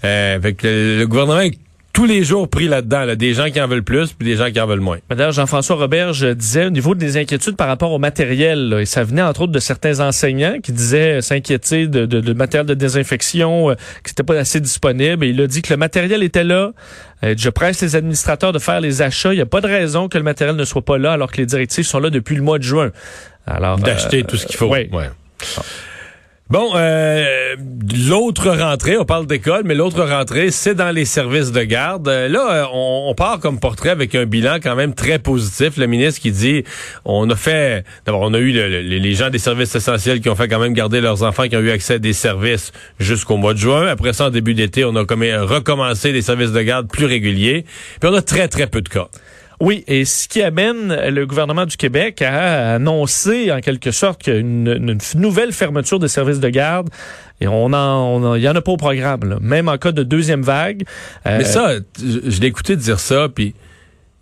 Euh, 0.03 0.35
avec 0.35 0.63
le, 0.63 1.05
gouvernement 1.05 1.49
tous 1.93 2.05
les 2.05 2.23
jours 2.23 2.47
pris 2.47 2.67
là-dedans, 2.67 3.03
là, 3.05 3.15
des 3.15 3.33
gens 3.33 3.49
qui 3.49 3.59
en 3.59 3.67
veulent 3.67 3.83
plus 3.83 4.13
puis 4.13 4.27
des 4.27 4.35
gens 4.35 4.51
qui 4.51 4.59
en 4.59 4.67
veulent 4.67 4.79
moins. 4.79 4.99
D'ailleurs, 5.09 5.31
Jean-François 5.31 5.75
Roberge 5.75 6.23
disait 6.35 6.67
au 6.67 6.69
niveau 6.69 6.95
des 6.95 7.17
inquiétudes 7.17 7.55
par 7.55 7.67
rapport 7.67 7.91
au 7.91 7.99
matériel, 7.99 8.77
et 8.79 8.85
ça 8.85 9.03
venait 9.03 9.21
entre 9.21 9.41
autres 9.41 9.51
de 9.51 9.59
certains 9.59 9.99
enseignants 9.99 10.59
qui 10.61 10.71
disaient 10.71 11.21
s'inquiéter 11.21 11.87
de, 11.87 12.05
de, 12.05 12.33
matériel 12.33 12.67
de 12.67 12.73
désinfection 12.73 13.71
euh, 13.71 13.75
qui 14.03 14.11
n'était 14.11 14.23
pas 14.23 14.37
assez 14.37 14.59
disponible. 14.59 15.25
Et 15.25 15.29
il 15.29 15.41
a 15.41 15.47
dit 15.47 15.61
que 15.61 15.73
le 15.73 15.77
matériel 15.77 16.23
était 16.23 16.43
là. 16.43 16.71
Euh, 17.23 17.33
je 17.37 17.49
presse 17.49 17.81
les 17.81 17.95
administrateurs 17.95 18.53
de 18.53 18.59
faire 18.59 18.81
les 18.81 19.01
achats. 19.01 19.33
Il 19.33 19.37
n'y 19.37 19.41
a 19.41 19.45
pas 19.47 19.61
de 19.61 19.67
raison 19.67 20.07
que 20.07 20.17
le 20.17 20.23
matériel 20.23 20.55
ne 20.55 20.65
soit 20.65 20.85
pas 20.85 20.97
là 20.97 21.11
alors 21.13 21.31
que 21.31 21.37
les 21.37 21.45
directives 21.45 21.85
sont 21.85 21.99
là 21.99 22.09
depuis 22.09 22.35
le 22.35 22.43
mois 22.43 22.59
de 22.59 22.63
juin. 22.63 22.91
Alors 23.45 23.79
d'acheter 23.79 24.23
tout 24.23 24.37
ce 24.37 24.45
qu'il 24.45 24.55
faut. 24.57 24.67
Ouais. 24.67 24.89
ouais. 24.93 25.09
Bon, 26.49 26.71
euh, 26.73 27.55
l'autre 28.09 28.49
rentrée, 28.49 28.97
on 28.97 29.05
parle 29.05 29.27
d'école, 29.27 29.61
mais 29.65 29.75
l'autre 29.75 30.03
rentrée, 30.03 30.49
c'est 30.49 30.73
dans 30.73 30.89
les 30.89 31.05
services 31.05 31.51
de 31.51 31.61
garde. 31.61 32.07
Euh, 32.07 32.27
là, 32.27 32.63
euh, 32.63 32.65
on, 32.73 33.13
part 33.13 33.39
comme 33.39 33.59
portrait 33.59 33.91
avec 33.91 34.15
un 34.15 34.25
bilan 34.25 34.55
quand 34.55 34.75
même 34.75 34.95
très 34.95 35.19
positif. 35.19 35.77
Le 35.77 35.85
ministre 35.85 36.19
qui 36.19 36.31
dit, 36.31 36.63
on 37.05 37.29
a 37.29 37.35
fait, 37.35 37.85
d'abord, 38.07 38.21
on 38.21 38.33
a 38.33 38.39
eu 38.39 38.51
les 38.51 39.13
gens 39.13 39.29
des 39.29 39.37
services 39.37 39.75
essentiels 39.75 40.21
qui 40.21 40.29
ont 40.29 40.35
fait 40.35 40.47
quand 40.47 40.57
même 40.57 40.73
garder 40.73 41.01
leurs 41.01 41.21
enfants, 41.21 41.47
qui 41.47 41.55
ont 41.55 41.61
eu 41.61 41.69
accès 41.69 41.93
à 41.93 41.99
des 41.99 42.13
services 42.13 42.71
jusqu'au 42.99 43.37
mois 43.37 43.53
de 43.53 43.59
juin. 43.59 43.85
Après 43.85 44.13
ça, 44.13 44.25
en 44.25 44.29
début 44.31 44.55
d'été, 44.55 44.83
on 44.83 44.95
a 44.95 45.05
comme 45.05 45.21
recommencé 45.21 46.13
des 46.13 46.23
services 46.23 46.51
de 46.51 46.61
garde 46.63 46.89
plus 46.89 47.05
réguliers. 47.05 47.63
Puis 48.01 48.09
on 48.09 48.13
a 48.15 48.23
très, 48.23 48.47
très 48.47 48.65
peu 48.65 48.81
de 48.81 48.89
cas. 48.89 49.09
Oui, 49.59 49.83
et 49.87 50.05
ce 50.05 50.27
qui 50.27 50.41
amène 50.41 50.95
le 51.09 51.25
gouvernement 51.25 51.65
du 51.65 51.75
Québec 51.75 52.21
à 52.21 52.75
annoncer 52.75 53.51
en 53.51 53.59
quelque 53.59 53.91
sorte 53.91 54.27
une, 54.27 54.67
une 54.67 55.21
nouvelle 55.21 55.51
fermeture 55.51 55.99
des 55.99 56.07
services 56.07 56.39
de 56.39 56.49
garde. 56.49 56.89
Et 57.41 57.47
on 57.47 57.73
en, 57.73 58.35
il 58.35 58.41
y 58.41 58.49
en 58.49 58.55
a 58.55 58.61
pas 58.61 58.71
au 58.71 58.77
programme, 58.77 59.37
même 59.41 59.67
en 59.69 59.77
cas 59.77 59.91
de 59.91 60.03
deuxième 60.03 60.41
vague. 60.41 60.83
Euh, 61.25 61.37
mais 61.39 61.45
ça, 61.45 61.73
je, 61.97 62.39
l'ai 62.39 62.47
écouté 62.47 62.75
dire 62.75 62.99
ça, 62.99 63.27
puis 63.33 63.53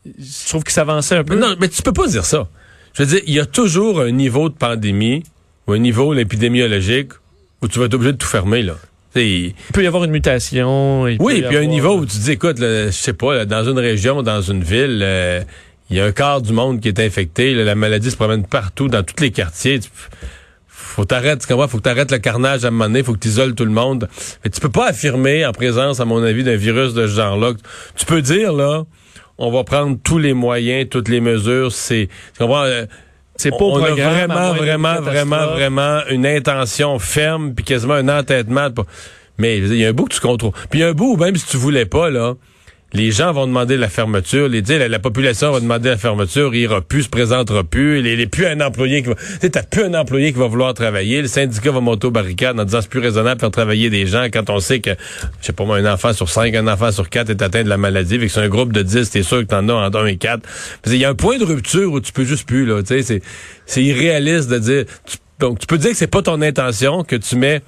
je 0.05 0.49
trouve 0.49 0.63
qu'il 0.63 0.73
s'avançait 0.73 1.15
un 1.15 1.23
peu. 1.23 1.35
non, 1.35 1.55
mais 1.59 1.67
tu 1.67 1.81
peux 1.81 1.93
pas 1.93 2.07
dire 2.07 2.25
ça. 2.25 2.47
Je 2.93 3.03
veux 3.03 3.09
dire, 3.09 3.21
il 3.27 3.33
y 3.33 3.39
a 3.39 3.45
toujours 3.45 4.01
un 4.01 4.11
niveau 4.11 4.49
de 4.49 4.55
pandémie 4.55 5.23
ou 5.67 5.73
un 5.73 5.79
niveau 5.79 6.13
épidémiologique 6.13 7.11
où 7.61 7.67
tu 7.67 7.79
vas 7.79 7.85
être 7.85 7.95
obligé 7.95 8.13
de 8.13 8.17
tout 8.17 8.27
fermer 8.27 8.63
là. 8.63 8.75
Il 9.17 9.53
peut 9.73 9.83
y 9.83 9.87
avoir 9.87 10.03
une 10.03 10.11
mutation. 10.11 11.03
oui, 11.03 11.43
puis 11.47 11.57
un 11.57 11.65
niveau 11.65 11.97
où 11.97 12.05
tu 12.05 12.17
dis, 12.17 12.31
écoute, 12.31 12.57
je 12.59 12.89
sais 12.91 13.13
pas, 13.13 13.45
dans 13.45 13.69
une 13.69 13.79
région, 13.79 14.23
dans 14.23 14.41
une 14.41 14.63
ville, 14.63 15.01
euh, 15.03 15.41
il 15.89 15.97
y 15.97 15.99
a 15.99 16.05
un 16.05 16.11
quart 16.11 16.41
du 16.41 16.53
monde 16.53 16.81
qui 16.81 16.87
est 16.87 16.99
infecté. 16.99 17.53
la 17.53 17.75
maladie 17.75 18.11
se 18.11 18.15
promène 18.15 18.45
partout, 18.45 18.87
dans 18.87 19.03
tous 19.03 19.21
les 19.21 19.31
quartiers. 19.31 19.79
faut 20.67 21.05
t'arrêter, 21.05 21.39
tu 21.39 21.47
comprends? 21.47 21.67
Faut 21.67 21.77
que 21.77 21.83
t'arrêtes 21.83 22.11
le 22.11 22.19
carnage 22.19 22.65
à 22.65 22.67
un 22.67 22.71
moment 22.71 22.85
donné, 22.85 23.03
faut 23.03 23.13
que 23.13 23.19
tu 23.19 23.29
isoles 23.29 23.55
tout 23.55 23.65
le 23.65 23.71
monde. 23.71 24.09
Mais 24.43 24.49
tu 24.49 24.59
peux 24.59 24.69
pas 24.69 24.87
affirmer, 24.89 25.45
en 25.45 25.51
présence, 25.51 25.99
à 25.99 26.05
mon 26.05 26.23
avis, 26.23 26.43
d'un 26.43 26.55
virus 26.55 26.93
de 26.93 27.07
ce 27.07 27.13
genre-là. 27.13 27.53
Tu 27.95 28.05
peux 28.05 28.21
dire, 28.21 28.53
là, 28.53 28.83
on 29.37 29.51
va 29.51 29.63
prendre 29.63 29.97
tous 30.03 30.17
les 30.17 30.33
moyens, 30.33 30.87
toutes 30.89 31.09
les 31.09 31.21
mesures. 31.21 31.71
C'est, 31.71 32.09
tu 32.33 32.39
comprends? 32.39 32.65
C'est 33.37 33.51
pas 33.51 33.57
on 33.59 33.83
a 33.83 33.91
vraiment, 33.91 34.53
vraiment, 34.53 35.01
vraiment, 35.01 35.47
vraiment 35.47 36.01
une 36.09 36.25
intention 36.25 36.97
ferme 36.99 37.53
puis 37.53 37.63
quasiment 37.63 37.93
un 37.93 38.09
entêtement. 38.09 38.69
Mais 39.37 39.57
il 39.57 39.77
y 39.77 39.85
a 39.85 39.89
un 39.89 39.93
bout 39.93 40.05
que 40.05 40.15
tu 40.15 40.21
contrôles. 40.21 40.53
Puis 40.69 40.79
il 40.79 40.81
y 40.81 40.83
a 40.83 40.89
un 40.89 40.93
bout 40.93 41.13
où 41.13 41.17
même 41.17 41.35
si 41.35 41.45
tu 41.45 41.57
voulais 41.57 41.85
pas, 41.85 42.09
là, 42.09 42.33
les 42.93 43.11
gens 43.11 43.33
vont 43.33 43.47
demander 43.47 43.75
la 43.75 43.89
fermeture, 43.89 44.47
les 44.47 44.61
la, 44.61 44.87
la, 44.87 44.99
population 44.99 45.51
va 45.51 45.59
demander 45.59 45.89
la 45.89 45.97
fermeture, 45.97 46.55
il 46.55 46.61
ira 46.61 46.81
plus, 46.81 47.03
se 47.03 47.09
présentera 47.09 47.63
plus, 47.63 47.99
il 47.99 48.17
n'est 48.17 48.27
plus 48.27 48.45
un 48.45 48.61
employé 48.61 49.03
qui 49.03 49.09
va, 49.09 49.15
t'as 49.49 49.63
plus 49.63 49.83
un 49.83 49.93
employé 49.93 50.31
qui 50.31 50.39
va 50.39 50.47
vouloir 50.47 50.73
travailler, 50.73 51.21
le 51.21 51.27
syndicat 51.27 51.71
va 51.71 51.81
monter 51.81 52.07
au 52.07 52.11
barricade 52.11 52.57
en 52.57 52.63
disant 52.63 52.79
c'est 52.81 52.89
plus 52.89 53.01
raisonnable 53.01 53.35
de 53.35 53.41
faire 53.41 53.51
travailler 53.51 53.89
des 53.89 54.07
gens 54.07 54.27
quand 54.31 54.49
on 54.49 54.59
sait 54.59 54.79
que, 54.79 54.91
je 55.41 55.47
sais 55.47 55.53
pas 55.53 55.65
moi, 55.65 55.77
un 55.77 55.93
enfant 55.93 56.13
sur 56.13 56.29
cinq, 56.29 56.55
un 56.55 56.67
enfant 56.67 56.91
sur 56.91 57.09
quatre 57.09 57.29
est 57.29 57.41
atteint 57.41 57.63
de 57.63 57.69
la 57.69 57.77
maladie, 57.77 58.15
avec 58.15 58.31
c'est 58.31 58.39
un 58.39 58.47
groupe 58.47 58.71
de 58.71 58.83
dix, 58.83 59.09
t'es 59.09 59.23
sûr 59.23 59.39
que 59.39 59.45
t'en 59.45 59.67
as 59.67 59.73
en 59.73 59.93
un 59.93 60.05
et 60.05 60.17
quatre. 60.17 60.47
Il 60.85 60.95
y 60.95 61.03
a 61.03 61.09
un 61.09 61.15
point 61.15 61.37
de 61.37 61.43
rupture 61.43 61.91
où 61.91 61.99
tu 61.99 62.13
peux 62.13 62.23
juste 62.23 62.47
plus, 62.47 62.65
là, 62.65 62.81
c'est 62.85 63.83
irréaliste 63.83 64.49
de 64.49 64.59
dire, 64.59 64.85
donc 65.39 65.59
tu 65.59 65.67
peux 65.67 65.77
dire 65.77 65.91
que 65.91 65.97
c'est 65.97 66.07
pas 66.07 66.21
ton 66.21 66.41
intention, 66.41 67.03
que 67.03 67.17
tu 67.17 67.35
mets 67.35 67.61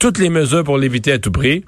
toutes 0.00 0.18
les 0.18 0.30
mesures 0.30 0.64
pour 0.64 0.78
l'éviter 0.78 1.12
à 1.12 1.18
tout 1.18 1.30
prix, 1.30 1.64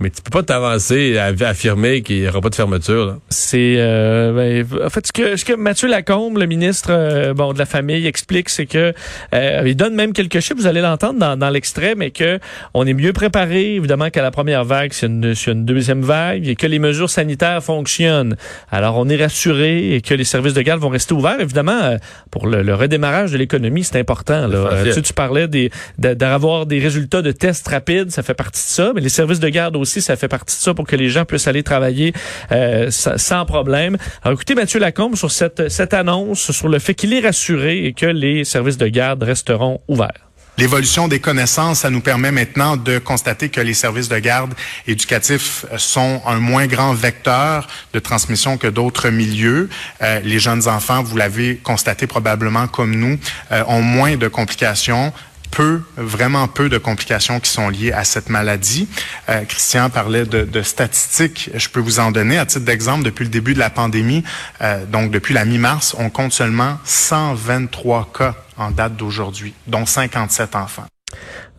mais 0.00 0.10
tu 0.10 0.22
peux 0.22 0.30
pas 0.30 0.42
t'avancer 0.42 1.16
à, 1.18 1.26
affirmer 1.48 2.02
qu'il 2.02 2.20
n'y 2.20 2.28
aura 2.28 2.40
pas 2.40 2.50
de 2.50 2.54
fermeture. 2.54 3.18
C'est 3.28 3.76
euh, 3.78 4.64
ben, 4.64 4.84
en 4.84 4.90
fait 4.90 5.06
ce 5.06 5.12
que, 5.12 5.36
ce 5.36 5.44
que 5.44 5.52
Mathieu 5.52 5.88
Lacombe, 5.88 6.38
le 6.38 6.46
ministre 6.46 6.88
euh, 6.90 7.34
bon 7.34 7.52
de 7.52 7.58
la 7.58 7.66
famille, 7.66 8.06
explique, 8.06 8.48
c'est 8.48 8.66
que 8.66 8.92
euh, 9.34 9.62
il 9.64 9.76
donne 9.76 9.94
même 9.94 10.12
quelques 10.12 10.40
chiffres. 10.40 10.58
Vous 10.58 10.66
allez 10.66 10.80
l'entendre 10.80 11.18
dans, 11.18 11.36
dans 11.36 11.50
l'extrait, 11.50 11.94
mais 11.94 12.10
que 12.10 12.38
on 12.74 12.86
est 12.86 12.94
mieux 12.94 13.12
préparé 13.12 13.76
évidemment 13.76 14.10
qu'à 14.10 14.22
la 14.22 14.30
première 14.30 14.64
vague, 14.64 14.92
c'est 14.92 15.06
une, 15.06 15.34
une 15.46 15.64
deuxième 15.64 16.02
vague 16.02 16.48
et 16.48 16.56
que 16.56 16.66
les 16.66 16.78
mesures 16.78 17.10
sanitaires 17.10 17.62
fonctionnent. 17.62 18.36
Alors 18.70 18.98
on 18.98 19.08
est 19.08 19.16
rassuré 19.16 19.94
et 19.94 20.00
que 20.00 20.14
les 20.14 20.24
services 20.24 20.54
de 20.54 20.62
garde 20.62 20.80
vont 20.80 20.88
rester 20.88 21.14
ouverts. 21.14 21.40
Évidemment, 21.40 21.80
euh, 21.82 21.96
pour 22.30 22.46
le, 22.46 22.74
redémarrage 22.74 23.32
de 23.32 23.38
l'économie, 23.38 23.84
c'est 23.84 23.98
important. 23.98 24.48
Là. 24.48 24.56
Euh, 24.56 24.92
tu, 24.92 25.02
tu 25.02 25.12
parlais 25.12 25.48
des 25.48 25.70
d'avoir 25.98 26.66
des 26.66 26.78
résultats 26.80 27.22
de 27.22 27.32
tests 27.32 27.68
rapides, 27.68 28.10
ça 28.10 28.22
fait 28.22 28.34
partie 28.34 28.62
de 28.62 28.68
ça, 28.68 28.92
mais 28.94 29.00
les 29.00 29.08
services 29.08 29.40
de 29.40 29.48
garde 29.48 29.76
aussi, 29.84 30.02
ça 30.02 30.16
fait 30.16 30.28
partie 30.28 30.56
de 30.56 30.60
ça 30.60 30.74
pour 30.74 30.86
que 30.86 30.96
les 30.96 31.08
gens 31.08 31.24
puissent 31.24 31.46
aller 31.46 31.62
travailler 31.62 32.12
euh, 32.52 32.90
sans 32.90 33.44
problème. 33.46 33.96
Alors 34.22 34.34
écoutez 34.34 34.54
Mathieu 34.54 34.80
Lacombe 34.80 35.16
sur 35.16 35.30
cette, 35.30 35.68
cette 35.68 35.94
annonce, 35.94 36.50
sur 36.50 36.68
le 36.68 36.78
fait 36.78 36.94
qu'il 36.94 37.12
est 37.12 37.20
rassuré 37.20 37.84
et 37.86 37.92
que 37.92 38.06
les 38.06 38.44
services 38.44 38.78
de 38.78 38.88
garde 38.88 39.22
resteront 39.22 39.80
ouverts. 39.88 40.24
L'évolution 40.56 41.08
des 41.08 41.18
connaissances, 41.18 41.80
ça 41.80 41.90
nous 41.90 42.00
permet 42.00 42.30
maintenant 42.30 42.76
de 42.76 42.98
constater 42.98 43.48
que 43.48 43.60
les 43.60 43.74
services 43.74 44.08
de 44.08 44.18
garde 44.18 44.54
éducatifs 44.86 45.66
sont 45.78 46.22
un 46.26 46.38
moins 46.38 46.68
grand 46.68 46.94
vecteur 46.94 47.66
de 47.92 47.98
transmission 47.98 48.56
que 48.56 48.68
d'autres 48.68 49.10
milieux. 49.10 49.68
Euh, 50.00 50.20
les 50.22 50.38
jeunes 50.38 50.68
enfants, 50.68 51.02
vous 51.02 51.16
l'avez 51.16 51.56
constaté 51.56 52.06
probablement 52.06 52.68
comme 52.68 52.94
nous, 52.94 53.18
euh, 53.50 53.64
ont 53.66 53.82
moins 53.82 54.16
de 54.16 54.28
complications 54.28 55.12
peu, 55.50 55.80
vraiment 55.96 56.48
peu 56.48 56.68
de 56.68 56.78
complications 56.78 57.40
qui 57.40 57.50
sont 57.50 57.68
liées 57.68 57.92
à 57.92 58.04
cette 58.04 58.28
maladie. 58.28 58.88
Euh, 59.28 59.44
Christian 59.44 59.90
parlait 59.90 60.24
de, 60.24 60.62
statistiques. 60.62 61.50
Je 61.54 61.68
peux 61.68 61.80
vous 61.80 62.00
en 62.00 62.10
donner. 62.10 62.38
À 62.38 62.46
titre 62.46 62.64
d'exemple, 62.64 63.04
depuis 63.04 63.24
le 63.24 63.30
début 63.30 63.54
de 63.54 63.58
la 63.58 63.70
pandémie, 63.70 64.24
euh, 64.60 64.84
donc 64.86 65.10
depuis 65.10 65.34
la 65.34 65.44
mi-mars, 65.44 65.94
on 65.98 66.10
compte 66.10 66.32
seulement 66.32 66.78
123 66.84 68.10
cas 68.16 68.34
en 68.56 68.70
date 68.70 68.96
d'aujourd'hui, 68.96 69.54
dont 69.66 69.86
57 69.86 70.56
enfants. 70.56 70.86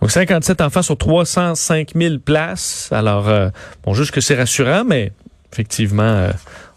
Donc 0.02 0.12
57 0.12 0.62
enfants 0.62 0.82
sur 0.82 0.98
305 0.98 1.92
000 1.96 2.20
places. 2.20 2.90
Alors, 2.92 3.30
euh, 3.30 3.50
bon, 3.84 3.94
juste 3.94 4.12
que 4.12 4.22
c'est 4.22 4.36
rassurant, 4.36 4.84
mais 4.86 5.14
effectivement, 5.54 6.30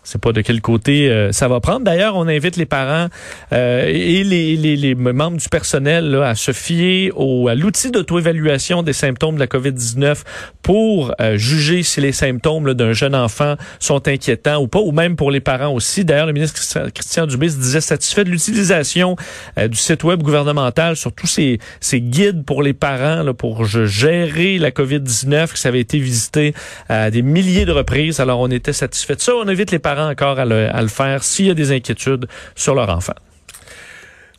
sais 0.09 0.19
pas 0.19 0.33
de 0.33 0.41
quel 0.41 0.61
côté 0.61 1.11
euh, 1.11 1.33
ça 1.33 1.49
va 1.49 1.61
prendre. 1.61 1.85
D'ailleurs, 1.85 2.17
on 2.17 2.27
invite 2.29 2.57
les 2.57 2.67
parents 2.67 3.09
euh, 3.53 3.87
et 3.87 4.25
les, 4.25 4.57
les, 4.57 4.77
les, 4.77 4.95
membres 4.95 5.37
du 5.37 5.49
personnel 5.49 6.11
là, 6.11 6.29
à 6.29 6.35
se 6.35 6.53
fier 6.53 7.11
au, 7.15 7.49
à 7.49 7.55
l'outil 7.55 7.91
d'auto-évaluation 7.91 8.83
des 8.83 8.93
symptômes 8.93 9.35
de 9.35 9.41
la 9.41 9.47
COVID-19 9.47 10.23
pour 10.63 11.13
euh, 11.21 11.37
juger 11.37 11.83
si 11.83 12.01
les 12.01 12.13
symptômes 12.13 12.75
d'un 12.75 12.93
jeune 12.93 13.15
enfant 13.15 13.57
sont 13.81 14.09
inquiétants 14.09 14.63
ou 14.63 14.69
pas, 14.69 14.81
ou 14.81 14.93
même 14.93 15.17
pour 15.17 15.31
les 15.31 15.41
parents 15.41 15.73
aussi. 15.73 16.05
D'ailleurs, 16.05 16.27
le 16.27 16.33
ministre 16.33 16.91
Christian 16.91 17.27
Dubé 17.27 17.49
se 17.49 17.57
disait 17.57 17.81
satisfait 17.81 18.25
de 18.25 18.31
l'utilisation 18.31 19.17
du 19.57 19.77
site 19.77 20.05
web 20.05 20.23
gouvernemental 20.23 20.97
sur 20.97 21.13
tous 21.13 21.27
ces, 21.27 21.59
ces 21.81 22.01
guides 22.01 22.45
pour 22.45 22.63
les 22.63 22.73
parents 22.73 23.23
là, 23.23 23.35
pour 23.35 23.65
gérer 23.65 24.59
la 24.59 24.71
COVID-19, 24.71 25.53
que 25.53 25.59
ça 25.59 25.69
avait 25.69 25.81
été 25.81 25.99
visité 25.99 26.55
à 26.89 27.11
des 27.11 27.23
milliers 27.23 27.65
de 27.65 27.73
reprises. 27.73 28.21
Alors, 28.21 28.41
on 28.41 28.49
était 28.49 28.73
satisfait 28.73 29.17
de 29.17 29.21
ça. 29.21 29.33
On 29.35 29.49
invite 29.49 29.71
les 29.71 29.79
parents 29.79 29.98
encore 30.01 30.39
à 30.39 30.45
le, 30.45 30.89
faire 30.89 31.23
s'il 31.23 31.47
y 31.47 31.51
a 31.51 31.55
des 31.55 31.73
inquiétudes 31.73 32.27
sur 32.55 32.75
leur 32.75 32.89
enfant. 32.91 33.15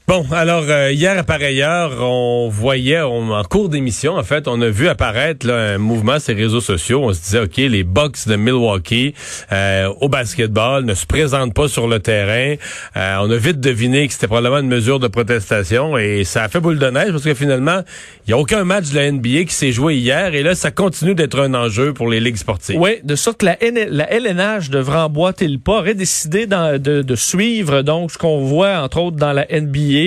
Bon, 0.10 0.26
alors 0.32 0.64
euh, 0.68 0.92
hier 0.92 1.16
à 1.20 1.22
pareille 1.22 1.62
heure, 1.62 2.02
on 2.02 2.50
voyait 2.50 3.00
en 3.00 3.44
cours 3.44 3.70
d'émission, 3.70 4.16
en 4.16 4.24
fait, 4.24 4.48
on 4.48 4.60
a 4.60 4.68
vu 4.68 4.88
apparaître 4.88 5.46
là, 5.46 5.76
un 5.76 5.78
mouvement 5.78 6.18
sur 6.20 6.34
les 6.34 6.46
réseaux 6.46 6.62
sociaux. 6.62 7.02
On 7.04 7.14
se 7.14 7.22
disait, 7.22 7.42
ok, 7.42 7.58
les 7.58 7.84
Bucks 7.84 8.28
de 8.28 8.36
Milwaukee 8.36 9.14
euh, 9.52 9.88
au 10.02 10.10
basketball 10.10 10.84
ne 10.84 10.96
se 10.96 11.06
présentent 11.06 11.54
pas 11.54 11.68
sur 11.68 11.88
le 11.88 12.00
terrain. 12.00 12.56
Euh, 12.98 13.18
on 13.22 13.30
a 13.30 13.38
vite 13.38 13.60
deviné 13.60 14.08
que 14.08 14.14
c'était 14.14 14.26
probablement 14.26 14.58
une 14.58 14.68
mesure 14.68 15.00
de 15.00 15.08
protestation 15.08 15.96
et 15.96 16.24
ça 16.24 16.46
a 16.46 16.50
fait 16.50 16.60
boule 16.60 16.80
de 16.80 16.90
neige 16.90 17.12
parce 17.12 17.24
que 17.24 17.36
finalement, 17.36 17.84
il 18.26 18.32
y 18.32 18.34
a 18.34 18.38
aucun 18.40 18.64
match 18.64 18.90
de 18.90 18.96
la 18.96 19.12
NBA 19.12 19.44
qui 19.44 19.54
s'est 19.54 19.72
joué 19.72 19.98
hier 19.98 20.34
et 20.34 20.42
là, 20.42 20.56
ça 20.56 20.72
continue 20.72 21.14
d'être 21.14 21.40
un 21.40 21.54
enjeu 21.54 21.94
pour 21.94 22.10
les 22.10 22.20
ligues 22.20 22.38
sportives. 22.38 22.80
Oui, 22.80 22.94
de 23.04 23.16
sorte 23.16 23.42
que 23.42 23.46
la, 23.46 23.58
la 23.62 24.12
LNH 24.12 24.72
devrait 24.72 25.02
emboîter 25.02 25.48
le 25.48 25.60
pas, 25.60 25.78
aurait 25.78 25.94
décidé 25.94 26.48
de, 26.48 27.04
de 27.04 27.16
suivre 27.16 27.84
donc 27.84 28.10
ce 28.10 28.18
qu'on 28.18 28.40
voit 28.40 28.80
entre 28.80 29.02
autres 29.02 29.18
dans 29.18 29.34
la 29.34 29.46
NBA 29.52 29.99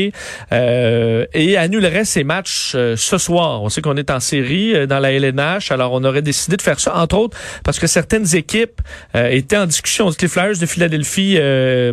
euh, 0.53 1.27
et 1.33 1.57
annulerait 1.57 2.05
ses 2.05 2.25
matchs 2.25 2.73
euh, 2.75 2.95
ce 2.97 3.19
soir. 3.19 3.63
On 3.63 3.69
sait 3.69 3.81
qu'on 3.81 3.97
est 3.97 4.11
en 4.11 4.21
série 4.21 4.75
euh, 4.75 4.87
dans 4.87 4.99
la 4.99 5.13
LNH, 5.13 5.71
alors 5.71 5.93
on 5.93 6.05
aurait 6.05 6.23
décidé 6.23 6.57
de 6.57 6.63
faire 6.63 6.81
ça, 6.81 6.97
entre 6.97 7.17
autres, 7.17 7.37
parce 7.65 7.79
que 7.79 7.87
certaines 7.87 8.35
équipes 8.35 8.81
étaient 9.15 9.57
en 9.57 9.67
discussion. 9.67 10.11
Les 10.21 10.29
Flyers 10.29 10.59
de 10.59 10.67
Philadelphie, 10.67 11.39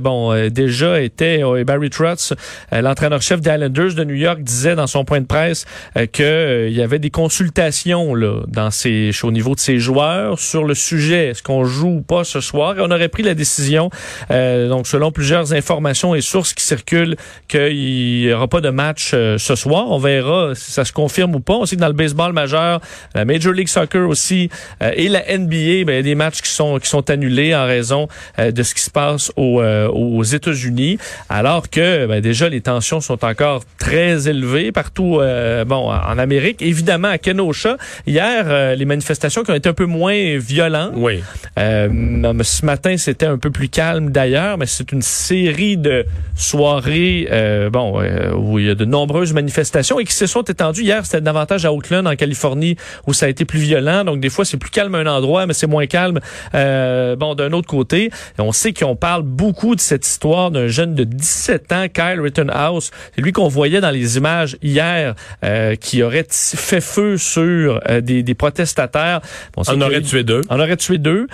bon, 0.02 0.50
déjà 0.50 1.02
étaient, 1.02 1.42
Barry 1.66 1.90
Trotz, 1.90 2.34
l'entraîneur-chef 2.72 3.42
des 3.42 3.50
Islanders 3.50 3.96
de 3.96 4.04
New 4.04 4.16
York, 4.16 4.42
disait 4.42 4.76
dans 4.76 4.88
son 4.88 5.04
point 5.04 5.22
de 5.22 5.26
presse 5.26 5.66
qu'il 6.12 6.72
y 6.72 6.82
avait 6.82 7.00
des 7.00 7.10
consultations 7.10 8.14
là, 8.14 8.42
dans 8.48 8.72
ses, 8.72 9.12
au 9.24 9.32
niveau 9.32 9.56
de 9.56 9.60
ses 9.60 9.80
joueurs 9.80 10.40
sur 10.40 10.64
le 10.64 10.76
sujet, 10.76 11.30
est-ce 11.30 11.44
qu'on 11.44 11.66
joue 11.66 11.98
ou 11.98 12.02
pas 12.02 12.24
ce 12.24 12.40
soir? 12.40 12.78
Et 12.78 12.82
on 12.82 12.92
aurait 12.92 13.10
pris 13.10 13.24
la 13.24 13.34
décision, 13.34 13.90
donc 14.30 14.88
selon 14.88 15.12
plusieurs 15.12 15.54
informations 15.54 16.14
et 16.16 16.22
sources 16.22 16.54
qui 16.54 16.66
circulent, 16.66 17.16
qu'il 17.48 17.89
il 17.90 18.28
n'y 18.28 18.34
aura 18.34 18.48
pas 18.48 18.62
de 18.62 18.70
match 18.70 19.12
euh, 19.14 19.38
ce 19.38 19.56
soir. 19.56 19.86
On 19.90 20.00
verra 20.00 20.54
si 20.56 20.72
ça 20.72 20.86
se 20.86 20.94
confirme 20.94 21.36
ou 21.36 21.40
pas. 21.40 21.54
On 21.54 21.66
sait 21.66 21.76
que 21.76 21.82
dans 21.82 21.88
le 21.88 21.94
baseball 21.94 22.34
majeur, 22.34 22.82
la 23.16 23.26
Major 23.26 23.54
League 23.54 23.68
Soccer 23.68 24.08
aussi 24.08 24.50
euh, 24.82 24.92
et 24.96 25.10
la 25.10 25.22
NBA, 25.22 25.86
ben, 25.86 25.90
il 25.90 25.96
y 25.96 26.00
a 26.00 26.02
des 26.02 26.16
matchs 26.16 26.42
qui 26.42 26.50
sont 26.50 26.80
qui 26.80 26.88
sont 26.88 27.10
annulés 27.10 27.56
en 27.56 27.66
raison 27.66 28.08
euh, 28.38 28.52
de 28.52 28.64
ce 28.64 28.74
qui 28.76 28.82
se 28.82 28.92
passe 28.92 29.32
aux 29.36 30.24
États-Unis, 30.24 30.98
alors 31.30 31.70
que 31.70 32.06
ben, 32.06 32.22
déjà 32.22 32.50
les 32.50 32.62
tensions 32.62 33.02
sont 33.02 33.24
encore 33.26 33.64
très 33.78 34.28
élevées 34.28 34.72
partout 34.72 35.20
bon 35.68 35.90
en 35.90 36.18
Amérique. 36.18 36.62
Évidemment 36.62 37.10
à 37.10 37.18
Kenosha, 37.18 37.78
hier 38.06 38.76
les 38.76 38.86
manifestations 38.86 39.44
qui 39.44 39.52
ont 39.52 39.56
été 39.56 39.70
un 39.70 39.74
peu 39.74 39.86
moins 39.86 40.38
violentes. 40.38 40.94
Oui. 40.96 41.22
ce 41.58 42.66
matin, 42.66 42.98
c'était 42.98 43.26
un 43.26 43.38
peu 43.38 43.52
plus 43.52 43.70
calme 43.70 44.12
d'ailleurs, 44.12 44.58
mais 44.58 44.66
c'est 44.66 44.92
une 44.92 45.02
série 45.02 45.78
de 45.78 46.06
soirées 46.36 47.28
bon 47.70 48.02
euh, 48.02 48.34
où 48.34 48.60
il 48.60 48.66
y 48.66 48.70
a 48.70 48.76
de 48.76 48.86
nombreuses 48.86 49.34
manifestations 49.34 50.00
et 50.00 50.06
qui 50.06 50.14
se 50.14 50.28
sont 50.28 50.44
étendues. 50.44 50.84
Hier, 50.84 51.06
c'était 51.06 51.22
davantage 51.22 51.66
à 51.66 51.74
Oakland, 51.74 52.08
en 52.08 52.16
Californie, 52.16 52.76
où 53.08 53.14
ça 53.14 53.26
a 53.26 53.30
été 53.30 53.46
plus 53.46 53.60
violent. 53.60 54.04
Donc, 54.04 54.20
des 54.20 54.30
fois, 54.30 54.46
c'est 54.46 54.58
plus 54.58 54.70
calme 54.70 54.96
à 54.96 55.00
un 55.00 55.08
endroit, 55.08 55.46
mais 55.46 55.54
c'est 55.54 55.68
moins 55.68 55.88
calme, 55.88 56.20
euh, 56.56 57.16
bon, 57.16 57.36
d'un 57.36 57.52
autre 57.54 57.68
côté. 57.68 58.12
On 58.38 58.52
sait 58.52 58.74
qu'on 58.74 58.96
parle 58.96 59.24
beaucoup 59.24 59.76
de 59.76 59.82
cette 59.82 60.06
histoire 60.06 60.52
d'un 60.52 60.68
jeune 60.68 60.96
de 60.96 61.04
17 61.04 61.72
ans, 61.74 61.86
Kyle 61.94 62.22
Rittenhouse. 62.22 62.92
C'est 63.16 63.22
lui 63.22 63.32
qu'on 63.32 63.48
voyait 63.48 63.82
dans 63.82 63.92
les 63.92 64.18
images 64.18 64.58
hier, 64.62 65.16
euh, 65.44 65.76
qui 65.76 66.04
aurait 66.04 66.28
fait 66.30 66.82
feu 66.82 67.18
sur 67.18 67.82
des, 68.02 68.24
des, 68.24 68.34
protestataires. 68.34 69.22
on, 69.58 69.82
aurait 69.82 70.02
tué 70.02 70.24
deux. 70.24 70.42
On 70.50 70.60
aurait 70.60 70.78
tué 70.78 70.98
deux. 70.98 71.28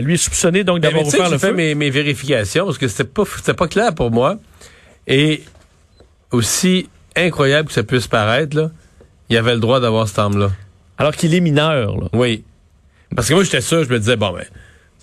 lui 0.00 0.14
est 0.14 0.16
soupçonné 0.16 0.64
donc 0.64 0.80
d'avoir 0.80 1.06
ouvert 1.06 1.30
le 1.30 1.38
feu. 1.38 1.48
fait 1.48 1.54
mes, 1.54 1.74
mes 1.74 1.90
vérifications 1.90 2.64
parce 2.64 2.78
que 2.78 2.88
c'était 2.88 3.04
pas, 3.04 3.24
pas 3.54 3.68
clair 3.68 3.94
pour 3.94 4.10
moi. 4.10 4.36
Et 5.06 5.42
aussi 6.32 6.88
incroyable 7.16 7.68
que 7.68 7.74
ça 7.74 7.82
puisse 7.82 8.06
paraître, 8.06 8.56
là, 8.56 8.70
il 9.28 9.36
avait 9.36 9.54
le 9.54 9.60
droit 9.60 9.80
d'avoir 9.80 10.08
cette 10.08 10.18
arme-là. 10.18 10.50
Alors 10.98 11.14
qu'il 11.14 11.34
est 11.34 11.40
mineur. 11.40 11.96
Là. 11.96 12.08
Oui. 12.12 12.44
Parce 13.14 13.28
que 13.28 13.34
moi, 13.34 13.42
j'étais 13.42 13.60
sûr, 13.60 13.84
je 13.84 13.88
me 13.88 13.98
disais, 13.98 14.16
bon, 14.16 14.32
ben, 14.32 14.44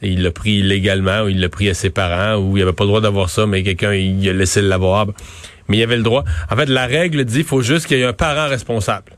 il 0.01 0.23
l'a 0.23 0.31
pris 0.31 0.59
illégalement 0.59 1.21
ou 1.21 1.29
il 1.29 1.39
l'a 1.39 1.49
pris 1.49 1.69
à 1.69 1.73
ses 1.73 1.89
parents 1.89 2.35
ou 2.37 2.57
il 2.57 2.63
avait 2.63 2.73
pas 2.73 2.83
le 2.83 2.89
droit 2.89 3.01
d'avoir 3.01 3.29
ça, 3.29 3.45
mais 3.45 3.63
quelqu'un, 3.63 3.93
il 3.93 4.27
a 4.29 4.33
laissé 4.33 4.61
l'avoir. 4.61 5.07
Mais 5.67 5.77
il 5.77 5.83
avait 5.83 5.97
le 5.97 6.03
droit. 6.03 6.23
En 6.49 6.55
fait, 6.55 6.67
la 6.67 6.85
règle 6.85 7.25
dit, 7.25 7.39
il 7.39 7.45
faut 7.45 7.61
juste 7.61 7.87
qu'il 7.87 7.97
y 7.97 8.01
ait 8.01 8.05
un 8.05 8.13
parent 8.13 8.47
responsable. 8.47 9.13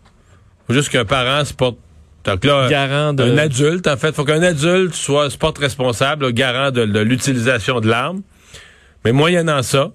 faut 0.67 0.73
juste 0.73 0.89
qu'un 0.89 1.05
parent 1.05 1.45
se 1.45 1.53
porte 1.53 1.77
donc 2.25 2.43
là, 2.43 2.67
garant 2.69 3.13
de... 3.13 3.23
un 3.23 3.37
adulte, 3.37 3.87
en 3.87 3.95
fait, 3.95 4.13
faut 4.13 4.25
qu'un 4.25 4.43
adulte 4.43 4.93
soit 4.93 5.29
se 5.29 5.37
porte 5.37 5.57
responsable, 5.57 6.31
garant 6.33 6.69
de, 6.69 6.85
de 6.85 6.99
l'utilisation 6.99 7.79
de 7.79 7.87
l'arme. 7.87 8.21
Mais 9.05 9.13
moyennant 9.13 9.63
ça, 9.63 9.91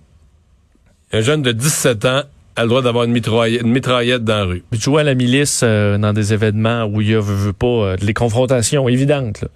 un 1.15 1.21
jeune 1.21 1.43
de 1.43 1.53
17 1.53 2.05
ans 2.07 2.23
a 2.57 2.63
le 2.63 2.69
droit 2.69 2.83
d'avoir 2.83 3.05
une, 3.05 3.13
mitraillette, 3.13 3.63
une 3.63 3.71
mitraillette 3.71 4.25
dans 4.25 4.37
la 4.37 4.45
rue. 4.45 4.65
Puis 4.71 4.81
jouer 4.81 5.01
à 5.01 5.05
la 5.05 5.15
milice 5.15 5.61
euh, 5.63 5.99
dans 5.99 6.13
des 6.13 6.33
événements 6.33 6.85
où 6.85 7.01
il 7.01 7.11
y 7.11 7.15
a, 7.15 7.21
veut, 7.21 7.35
veut 7.35 7.53
pas, 7.53 7.67
euh, 7.67 7.97
les 8.01 8.15
confrontations 8.15 8.89
évidentes. 8.89 9.43
Là. 9.43 9.49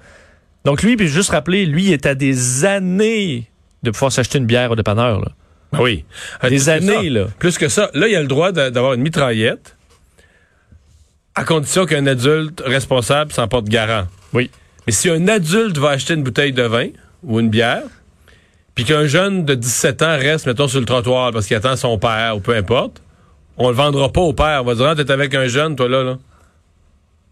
Donc 0.65 0.83
lui, 0.83 0.97
puis 0.97 1.09
juste 1.09 1.31
rappeler, 1.31 1.67
lui, 1.67 1.87
il 1.87 1.93
est 1.93 2.07
à 2.07 2.15
des 2.15 2.65
années 2.65 3.47
de 3.83 3.91
pouvoir 3.91 4.13
s'acheter 4.13 4.39
une 4.39 4.47
bière 4.47 4.71
au 4.71 4.77
dépanneur. 4.77 5.21
Là. 5.21 5.33
Ben 5.73 5.81
oui. 5.81 6.05
Des 6.43 6.49
Plus 6.49 6.65
que 6.65 6.71
années, 6.71 7.11
là. 7.11 7.27
Plus 7.39 7.59
que 7.59 7.69
ça. 7.69 7.91
Là, 7.95 8.09
il 8.09 8.17
a 8.17 8.21
le 8.21 8.29
droit 8.29 8.53
d'avoir 8.53 8.95
une 8.95 9.03
mitraillette 9.03 9.77
à 11.35 11.45
condition 11.45 11.87
qu'un 11.87 12.07
adulte 12.07 12.63
responsable 12.65 13.33
s'en 13.33 13.47
porte 13.47 13.67
garant. 13.67 14.07
Oui. 14.33 14.51
Mais 14.87 14.93
si 14.93 15.09
un 15.09 15.29
adulte 15.29 15.79
va 15.79 15.91
acheter 15.91 16.15
une 16.15 16.23
bouteille 16.23 16.53
de 16.53 16.63
vin 16.63 16.89
ou 17.23 17.39
une 17.39 17.49
bière, 17.49 17.85
puis 18.79 18.85
qu'un 18.85 19.07
jeune 19.07 19.45
de 19.45 19.57
17 19.57 20.03
ans 20.03 20.17
reste, 20.17 20.47
mettons, 20.47 20.69
sur 20.69 20.79
le 20.79 20.87
trottoir 20.87 21.33
parce 21.33 21.49
qu'il 21.49 21.57
attend 21.57 21.75
son 21.75 21.99
père 21.99 22.37
ou 22.37 22.39
peu 22.41 22.55
importe, 22.55 23.03
on 23.57 23.71
le 23.71 23.75
vendra 23.75 24.09
pas 24.13 24.21
au 24.21 24.33
père. 24.33 24.61
On 24.63 24.67
va 24.67 24.77
dire, 24.77 24.87
ah, 24.87 24.95
t'es 24.95 25.11
avec 25.11 25.35
un 25.35 25.49
jeune, 25.49 25.75
toi, 25.75 25.89
là, 25.89 26.05
là. 26.05 26.19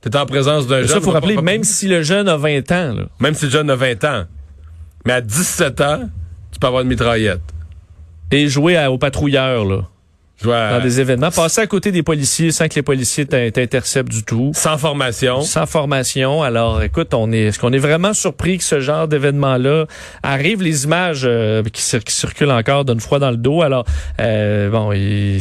T'es 0.01 0.17
en 0.17 0.27
présence 0.27 0.67
d'un 0.67 0.79
jeune. 0.81 0.89
ça, 0.89 1.01
faut 1.01 1.13
rappeler, 1.13 1.37
pas- 1.37 1.43
même 1.43 1.63
si 1.63 1.87
le 1.87 2.03
jeune 2.03 2.29
a 2.29 2.37
20 2.37 2.73
ans, 2.73 2.95
là, 2.95 3.03
Même 3.21 3.35
si 3.35 3.45
le 3.45 3.53
jeune 3.53 3.71
a 3.71 3.77
20 3.77 4.03
ans. 4.03 4.25
Mais 5.05 5.13
à 5.13 5.21
17 5.21 5.81
ans, 5.83 6.09
tu 6.51 6.59
peux 6.59 6.67
avoir 6.67 6.83
une 6.83 6.89
mitraillette. 6.89 7.41
et 8.33 8.49
jouer 8.49 8.77
à- 8.77 8.91
au 8.91 8.99
patrouilleur, 8.99 9.65
là, 9.65 9.83
vois, 10.45 10.71
dans 10.71 10.81
des 10.81 11.01
événements, 11.01 11.31
passer 11.31 11.63
à 11.63 11.67
côté 11.67 11.93
des 11.93 12.03
policiers 12.03 12.53
sans 12.53 12.69
que 12.69 12.75
les 12.75 12.83
policiers 12.83 13.25
t'in- 13.27 13.51
t'interceptent 13.51 14.11
du 14.13 14.23
tout. 14.23 14.53
sans 14.55 14.77
formation. 14.77 15.41
Sans 15.41 15.67
formation. 15.67 16.43
Alors, 16.43 16.83
écoute, 16.83 17.15
on 17.15 17.33
est, 17.33 17.45
est-ce 17.45 17.59
qu'on 17.59 17.73
est 17.73 17.79
vraiment 17.79 18.13
surpris 18.13 18.59
que 18.59 18.65
ce 18.65 18.81
genre 18.81 19.09
d'événement-là 19.09 19.87
arrive? 20.23 20.63
Les 20.63 20.85
images 20.85 21.23
euh, 21.25 21.63
qui 21.73 21.83
circulent 21.83 22.51
encore 22.51 22.85
donnent 22.85 23.01
froid 23.01 23.19
dans 23.19 23.31
le 23.31 23.37
dos. 23.39 23.63
Alors, 23.63 23.85
euh, 24.21 24.69
bon, 24.71 24.93
il... 24.93 25.41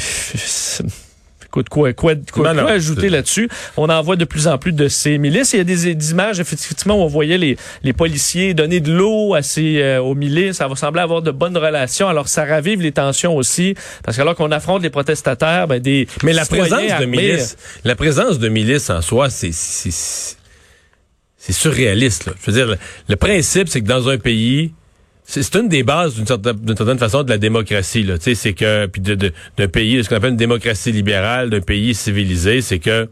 Écoute, 1.56 1.70
quoi, 1.70 1.94
quoi, 1.94 2.16
quoi, 2.34 2.50
Non, 2.50 2.54
non, 2.54 2.64
quoi 2.64 2.72
ajouter 2.74 3.08
là-dessus? 3.08 3.48
On 3.78 3.88
en 3.88 4.02
voit 4.02 4.18
de 4.18 4.26
plus 4.26 4.50
en 4.50 4.58
plus 4.58 4.74
de 4.74 4.90
ces 4.90 5.18
milices. 5.18 5.54
Il 5.54 5.58
y 5.58 5.62
a 5.62 5.64
des, 5.64 5.96
des 5.96 6.12
images, 6.12 6.42
effectivement, 6.42 7.00
où 7.00 7.04
on 7.04 7.08
voyait 7.08 7.38
les, 7.38 7.56
les 7.82 7.94
policiers 7.94 8.54
donner 8.54 8.82
de 8.82 8.92
l'eau 8.92 9.36
à 9.36 9.42
ces, 9.42 9.82
euh, 9.82 10.02
aux 10.02 10.16
milices. 10.16 10.58
Ça 10.58 10.68
va 10.68 10.76
sembler 10.76 11.02
avoir 11.02 11.22
de 11.22 11.32
bonnes 11.32 11.58
relations. 11.58 12.10
Alors, 12.10 12.28
ça 12.28 12.44
ravive 12.44 12.82
les 12.82 12.92
tensions 12.92 13.38
aussi. 13.38 13.74
Parce 14.04 14.18
qu'alors 14.18 14.36
qu'on 14.36 14.52
affronte 14.52 14.84
les 14.84 14.90
protestataires, 14.90 15.70
ben, 15.70 15.80
des 15.80 16.10
Mais 16.24 16.34
la 16.34 16.44
présence 16.44 17.00
de 17.00 17.06
milices, 17.06 17.56
la 17.86 17.96
présence 17.96 18.38
de 18.38 18.50
milices 18.50 18.90
en 18.90 19.02
soi, 19.02 19.30
c'est 19.30 19.54
c'est 19.54 19.92
c'est 21.38 21.54
surréaliste. 21.54 22.26
Là. 22.26 22.34
Je 22.42 22.52
veux 22.52 22.58
dire, 22.58 22.68
le, 22.68 22.78
le 23.08 23.16
principe, 23.16 23.70
c'est 23.70 23.80
que 23.80 23.88
dans 23.88 24.10
un 24.10 24.18
pays, 24.18 24.74
c'est 25.28 25.56
une 25.56 25.68
des 25.70 25.84
bases 25.84 26.16
d'une 26.16 26.28
certaine, 26.28 26.56
certaine 26.78 27.00
façon 27.00 27.24
de 27.24 27.30
la 27.30 27.38
démocratie. 27.38 28.04
Là. 28.04 28.18
Tu 28.18 28.24
sais, 28.26 28.36
C'est 28.36 28.54
que 28.54 28.86
puis 28.86 29.02
de, 29.02 29.16
de- 29.16 29.34
d'un 29.58 29.68
pays, 29.68 30.04
ce 30.04 30.10
qu'on 30.10 30.16
appelle 30.18 30.32
une 30.32 30.38
démocratie 30.38 30.92
libérale, 30.92 31.50
d'un 31.50 31.62
pays 31.62 31.94
civilisé, 31.96 32.62
c'est 32.62 32.80
que 32.80 33.10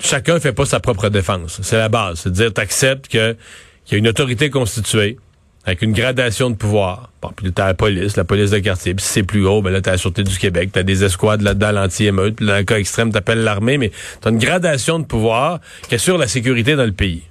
chacun 0.00 0.40
fait 0.40 0.52
pas 0.52 0.64
sa 0.64 0.80
propre 0.80 1.08
défense. 1.08 1.60
C'est 1.62 1.76
la 1.78 1.88
base. 1.88 2.20
C'est-à-dire, 2.20 2.52
t'acceptes 2.52 3.08
que 3.08 3.36
qu'il 3.84 3.92
y 3.92 3.96
a 3.96 3.98
une 3.98 4.08
autorité 4.08 4.50
constituée 4.50 5.18
avec 5.64 5.82
une 5.82 5.92
gradation 5.92 6.50
de 6.50 6.56
pouvoir. 6.56 7.10
Bon, 7.20 7.30
puis 7.36 7.52
t'as 7.52 7.66
la 7.66 7.74
police, 7.74 8.16
la 8.16 8.24
police 8.24 8.50
de 8.50 8.58
quartier. 8.58 8.94
Puis 8.94 9.04
si 9.04 9.12
c'est 9.12 9.22
plus 9.22 9.46
haut, 9.46 9.62
ben 9.62 9.70
là, 9.70 9.80
t'as 9.80 9.92
la 9.92 9.98
Sûreté 9.98 10.24
du 10.24 10.36
Québec, 10.38 10.70
t'as 10.72 10.82
des 10.82 11.04
escouades 11.04 11.42
là-dedans, 11.42 11.70
l'anti-émeute. 11.72 12.36
Puis 12.36 12.46
dans 12.46 12.56
le 12.56 12.64
cas 12.64 12.78
extrême, 12.78 13.12
t'appelles 13.12 13.42
l'armée, 13.44 13.78
mais 13.78 13.92
t'as 14.20 14.30
une 14.30 14.38
gradation 14.38 14.98
de 14.98 15.04
pouvoir 15.04 15.60
qui 15.88 15.94
assure 15.94 16.18
la 16.18 16.26
sécurité 16.28 16.74
dans 16.74 16.84
le 16.84 16.92
pays. 16.92 17.22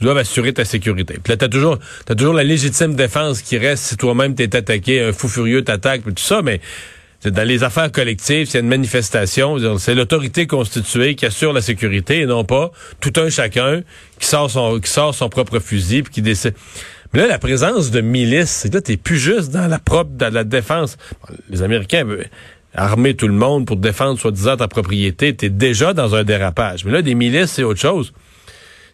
Ils 0.00 0.04
doivent 0.04 0.18
assurer 0.18 0.52
ta 0.52 0.64
sécurité. 0.64 1.18
Puis 1.22 1.32
là, 1.32 1.36
t'as 1.36 1.48
toujours, 1.48 1.78
t'as 2.04 2.14
toujours 2.14 2.34
la 2.34 2.44
légitime 2.44 2.94
défense 2.94 3.42
qui 3.42 3.56
reste 3.58 3.84
si 3.84 3.96
toi-même 3.96 4.34
t'es 4.34 4.54
attaqué, 4.54 5.02
un 5.02 5.12
fou 5.12 5.28
furieux 5.28 5.62
t'attaque, 5.62 6.02
tout 6.04 6.12
ça, 6.16 6.42
mais 6.42 6.60
c'est 7.20 7.30
dans 7.30 7.46
les 7.48 7.64
affaires 7.64 7.90
collectives, 7.90 8.48
a 8.54 8.58
une 8.58 8.68
manifestation, 8.68 9.78
c'est 9.78 9.94
l'autorité 9.94 10.46
constituée 10.46 11.14
qui 11.14 11.24
assure 11.24 11.52
la 11.52 11.62
sécurité 11.62 12.20
et 12.20 12.26
non 12.26 12.44
pas 12.44 12.70
tout 13.00 13.12
un 13.16 13.30
chacun 13.30 13.82
qui 14.18 14.26
sort 14.26 14.50
son, 14.50 14.78
qui 14.80 14.90
sort 14.90 15.14
son 15.14 15.28
propre 15.28 15.58
fusil 15.58 16.02
puis 16.02 16.12
qui 16.12 16.22
décide. 16.22 16.54
Mais 17.12 17.20
là, 17.20 17.28
la 17.28 17.38
présence 17.38 17.90
de 17.90 18.00
milices, 18.00 18.50
c'est 18.50 18.74
là, 18.74 18.80
t'es 18.80 18.96
plus 18.96 19.18
juste 19.18 19.50
dans 19.50 19.66
la 19.66 19.78
propre, 19.78 20.10
dans 20.12 20.32
la 20.32 20.44
défense. 20.44 20.98
Les 21.48 21.62
Américains 21.62 22.04
veulent 22.04 22.28
armer 22.74 23.14
tout 23.14 23.28
le 23.28 23.34
monde 23.34 23.66
pour 23.66 23.76
défendre 23.76 24.20
soi-disant 24.20 24.58
ta 24.58 24.68
propriété. 24.68 25.34
T'es 25.34 25.48
déjà 25.48 25.94
dans 25.94 26.14
un 26.14 26.24
dérapage. 26.24 26.84
Mais 26.84 26.92
là, 26.92 27.02
des 27.02 27.14
milices, 27.14 27.52
c'est 27.52 27.62
autre 27.62 27.80
chose. 27.80 28.12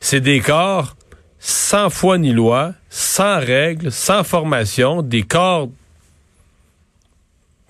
C'est 0.00 0.20
des 0.20 0.40
corps 0.40 0.96
sans 1.44 1.90
foi 1.90 2.18
ni 2.18 2.32
loi, 2.32 2.72
sans 2.88 3.40
règles, 3.40 3.90
sans 3.90 4.22
formation, 4.22 5.02
des 5.02 5.24
corps 5.24 5.68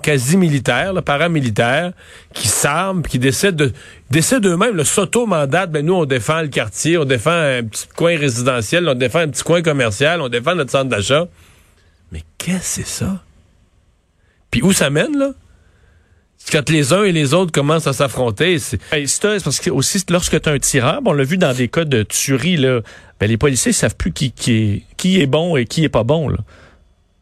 quasi 0.03 0.37
militaires, 0.37 0.93
paramilitaires, 1.03 1.93
qui 2.35 2.49
s'arment, 2.49 3.03
qui 3.03 3.19
décident 3.19 3.53
de 3.65 3.73
décident 4.11 4.51
eux-mêmes, 4.51 4.77
le 4.77 4.85
s'auto-mandatent, 4.85 5.71
ben 5.71 5.87
nous 5.87 5.95
on 5.95 6.05
défend 6.05 6.43
le 6.43 6.49
quartier, 6.49 6.99
on 6.99 7.07
défend 7.07 7.31
un 7.31 7.63
petit 7.63 7.87
coin 7.97 8.19
résidentiel, 8.19 8.87
on 8.87 8.95
défend 8.95 9.21
un 9.21 9.29
petit 9.29 9.43
coin 9.43 9.63
commercial, 9.63 10.21
on 10.21 10.29
défend 10.29 10.55
notre 10.55 10.71
centre 10.71 10.91
d'achat. 10.91 11.27
Mais 12.11 12.23
qu'est-ce 12.37 12.59
que 12.59 12.65
c'est 12.65 12.87
ça? 12.87 13.23
Puis 14.51 14.61
où 14.61 14.73
ça 14.73 14.91
mène, 14.91 15.17
là? 15.17 15.31
Quand 16.51 16.69
les 16.71 16.93
uns 16.93 17.05
et 17.05 17.13
les 17.13 17.35
autres 17.35 17.53
commencent 17.53 17.87
à 17.87 17.93
s'affronter, 17.93 18.59
c'est 18.59 18.81
Hey, 18.93 19.07
parce 19.23 19.61
que 19.61 19.71
aussi 19.71 20.03
lorsque 20.11 20.41
tu 20.41 20.49
as 20.49 20.53
un 20.53 20.59
tireur, 20.59 21.01
on 21.05 21.13
l'a 21.13 21.25
vu 21.25 21.39
dans 21.39 21.55
des 21.55 21.69
cas 21.69 21.85
de 21.85 22.03
tuerie 22.03 22.57
là, 22.57 22.81
ben 23.21 23.29
les 23.29 23.37
policiers 23.37 23.73
savent 23.73 23.97
plus 23.97 24.13
qui 24.13 24.33
qui 24.33 24.53
est 24.53 24.83
qui 24.97 25.21
est 25.21 25.27
bon 25.27 25.57
et 25.57 25.65
qui 25.67 25.85
est 25.85 25.89
pas 25.89 26.05
bon 26.05 26.29
là. 26.29 26.39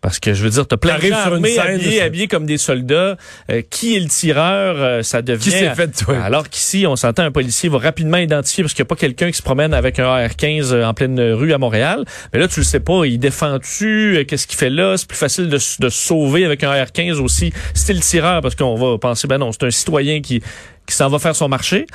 Parce 0.00 0.18
que 0.18 0.32
je 0.32 0.42
veux 0.42 0.50
dire, 0.50 0.66
t'as 0.66 0.78
plein 0.78 0.96
de 0.96 1.02
gens 1.02 1.14
armés, 1.14 1.50
scène, 1.54 1.74
habillés, 1.74 2.00
habillés 2.00 2.26
comme 2.28 2.46
des 2.46 2.56
soldats. 2.56 3.18
Euh, 3.50 3.60
qui 3.68 3.96
est 3.96 4.00
le 4.00 4.08
tireur? 4.08 4.76
Euh, 4.78 5.02
Ça 5.02 5.20
devient. 5.20 5.42
Qui 5.44 5.50
s'est 5.50 5.74
fait 5.74 5.90
tuer? 5.92 6.16
Alors 6.16 6.48
qu'ici, 6.48 6.86
on 6.86 6.96
s'entend 6.96 7.22
un 7.24 7.30
policier 7.30 7.68
va 7.68 7.78
rapidement 7.78 8.16
identifier 8.16 8.64
parce 8.64 8.72
qu'il 8.72 8.82
n'y 8.82 8.86
a 8.86 8.88
pas 8.88 8.96
quelqu'un 8.96 9.30
qui 9.30 9.36
se 9.36 9.42
promène 9.42 9.74
avec 9.74 9.98
un 9.98 10.04
AR-15 10.06 10.72
euh, 10.72 10.84
en 10.86 10.94
pleine 10.94 11.20
rue 11.20 11.52
à 11.52 11.58
Montréal. 11.58 12.04
Mais 12.32 12.38
là, 12.38 12.48
tu 12.48 12.60
le 12.60 12.64
sais 12.64 12.80
pas. 12.80 13.04
Il 13.04 13.18
défend-tu? 13.18 14.24
Qu'est-ce 14.26 14.46
qu'il 14.46 14.58
fait 14.58 14.70
là? 14.70 14.96
C'est 14.96 15.06
plus 15.08 15.18
facile 15.18 15.48
de, 15.48 15.56
de 15.56 15.58
se 15.58 15.90
sauver 15.90 16.46
avec 16.46 16.64
un 16.64 16.70
AR-15 16.70 17.20
aussi. 17.20 17.52
C'est 17.74 17.92
le 17.92 18.00
tireur 18.00 18.40
parce 18.40 18.54
qu'on 18.54 18.76
va 18.76 18.96
penser, 18.96 19.28
ben 19.28 19.36
non, 19.38 19.52
c'est 19.52 19.64
un 19.64 19.70
citoyen 19.70 20.20
qui 20.22 20.42
qui 20.86 20.96
s'en 20.96 21.08
va 21.08 21.18
faire 21.18 21.36
son 21.36 21.48
marché. 21.48 21.86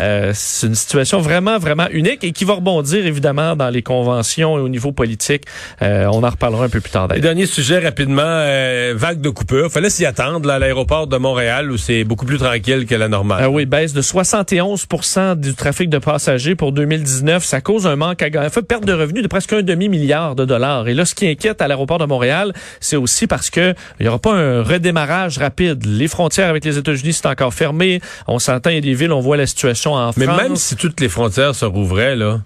Euh, 0.00 0.32
c'est 0.34 0.66
une 0.66 0.74
situation 0.74 1.20
vraiment, 1.20 1.58
vraiment 1.58 1.86
unique 1.90 2.24
et 2.24 2.32
qui 2.32 2.44
va 2.44 2.54
rebondir 2.54 3.06
évidemment 3.06 3.56
dans 3.56 3.70
les 3.70 3.82
conventions 3.82 4.58
et 4.58 4.60
au 4.60 4.68
niveau 4.68 4.92
politique. 4.92 5.44
Euh, 5.82 6.06
on 6.12 6.22
en 6.22 6.30
reparlera 6.30 6.64
un 6.64 6.68
peu 6.68 6.80
plus 6.80 6.90
tard 6.90 7.08
dernier 7.08 7.46
sujet 7.46 7.78
rapidement, 7.78 8.22
euh, 8.24 8.94
vague 8.96 9.20
de 9.20 9.28
coupure. 9.28 9.70
Fallait 9.70 9.90
s'y 9.90 10.06
attendre 10.06 10.46
là, 10.48 10.54
à 10.54 10.58
l'aéroport 10.58 11.06
de 11.06 11.16
Montréal 11.16 11.70
où 11.70 11.76
c'est 11.76 12.04
beaucoup 12.04 12.24
plus 12.24 12.38
tranquille 12.38 12.86
que 12.86 12.94
la 12.94 13.08
normale. 13.08 13.40
Ah 13.42 13.50
oui, 13.50 13.66
baisse 13.66 13.92
de 13.92 14.02
71% 14.02 15.36
du 15.36 15.54
trafic 15.54 15.90
de 15.90 15.98
passagers 15.98 16.54
pour 16.54 16.72
2019. 16.72 17.44
Ça 17.44 17.60
cause 17.60 17.86
un 17.86 17.96
manque 17.96 18.22
à 18.22 18.30
gagner, 18.30 18.48
fait 18.48 18.62
perte 18.62 18.84
de 18.84 18.92
revenus 18.92 19.22
de 19.22 19.28
presque 19.28 19.52
un 19.52 19.62
demi-milliard 19.62 20.34
de 20.34 20.44
dollars. 20.44 20.88
Et 20.88 20.94
là, 20.94 21.04
ce 21.04 21.14
qui 21.14 21.28
inquiète 21.28 21.60
à 21.62 21.68
l'aéroport 21.68 21.98
de 21.98 22.06
Montréal, 22.06 22.52
c'est 22.80 22.96
aussi 22.96 23.26
parce 23.26 23.50
que 23.50 23.74
il 23.98 24.06
y 24.06 24.08
aura 24.08 24.18
pas 24.18 24.32
un 24.32 24.62
redémarrage 24.62 25.38
rapide. 25.38 25.84
Les 25.86 26.08
frontières 26.08 26.48
avec 26.48 26.64
les 26.64 26.78
États-Unis 26.78 27.12
sont 27.12 27.28
encore 27.28 27.54
fermées. 27.54 28.00
On 28.26 28.38
s'entend, 28.38 28.70
il 28.70 28.76
y 28.76 28.78
a 28.78 28.80
des 28.80 28.94
villes, 28.94 29.12
on 29.12 29.20
voit 29.20 29.36
la 29.36 29.46
situation 29.46 29.89
en 29.94 30.12
Mais 30.16 30.24
France. 30.26 30.42
même 30.42 30.56
si 30.56 30.76
toutes 30.76 31.00
les 31.00 31.08
frontières 31.08 31.54
se 31.54 31.64
rouvraient, 31.64 32.16
là, 32.16 32.40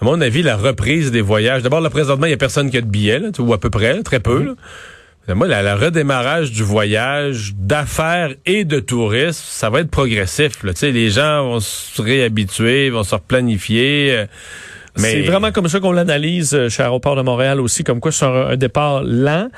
à 0.00 0.04
mon 0.04 0.20
avis, 0.20 0.42
la 0.42 0.56
reprise 0.56 1.10
des 1.10 1.20
voyages. 1.20 1.62
D'abord, 1.62 1.80
là, 1.80 1.90
présentement, 1.90 2.26
il 2.26 2.30
n'y 2.30 2.34
a 2.34 2.38
personne 2.38 2.70
qui 2.70 2.76
a 2.76 2.80
de 2.80 2.86
billets, 2.86 3.18
là, 3.18 3.30
tu 3.32 3.42
vois, 3.42 3.50
ou 3.50 3.54
à 3.54 3.58
peu 3.60 3.70
près, 3.70 3.94
là, 3.94 4.02
très 4.02 4.20
peu. 4.20 4.44
là. 4.44 4.52
Mais 5.26 5.34
Moi, 5.34 5.46
la, 5.46 5.60
la 5.62 5.76
redémarrage 5.76 6.52
du 6.52 6.62
voyage, 6.62 7.52
d'affaires 7.56 8.30
et 8.46 8.64
de 8.64 8.80
tourisme, 8.80 9.42
ça 9.46 9.68
va 9.70 9.80
être 9.80 9.90
progressif. 9.90 10.62
Là. 10.62 10.72
Tu 10.72 10.78
sais, 10.80 10.90
Les 10.92 11.10
gens 11.10 11.44
vont 11.44 11.60
se 11.60 12.00
réhabituer, 12.00 12.88
vont 12.90 13.02
se 13.02 13.14
replanifier. 13.14 14.24
Euh, 14.98 15.02
C'est 15.02 15.22
vraiment 15.22 15.52
comme 15.52 15.68
ça 15.68 15.80
qu'on 15.80 15.92
l'analyse 15.92 16.54
euh, 16.54 16.68
chez 16.68 16.82
Aéroport 16.82 17.16
de 17.16 17.22
Montréal 17.22 17.60
aussi, 17.60 17.84
comme 17.84 18.00
quoi 18.00 18.12
c'est 18.12 18.24
un, 18.24 18.56
départ 18.56 19.02
lent. 19.04 19.48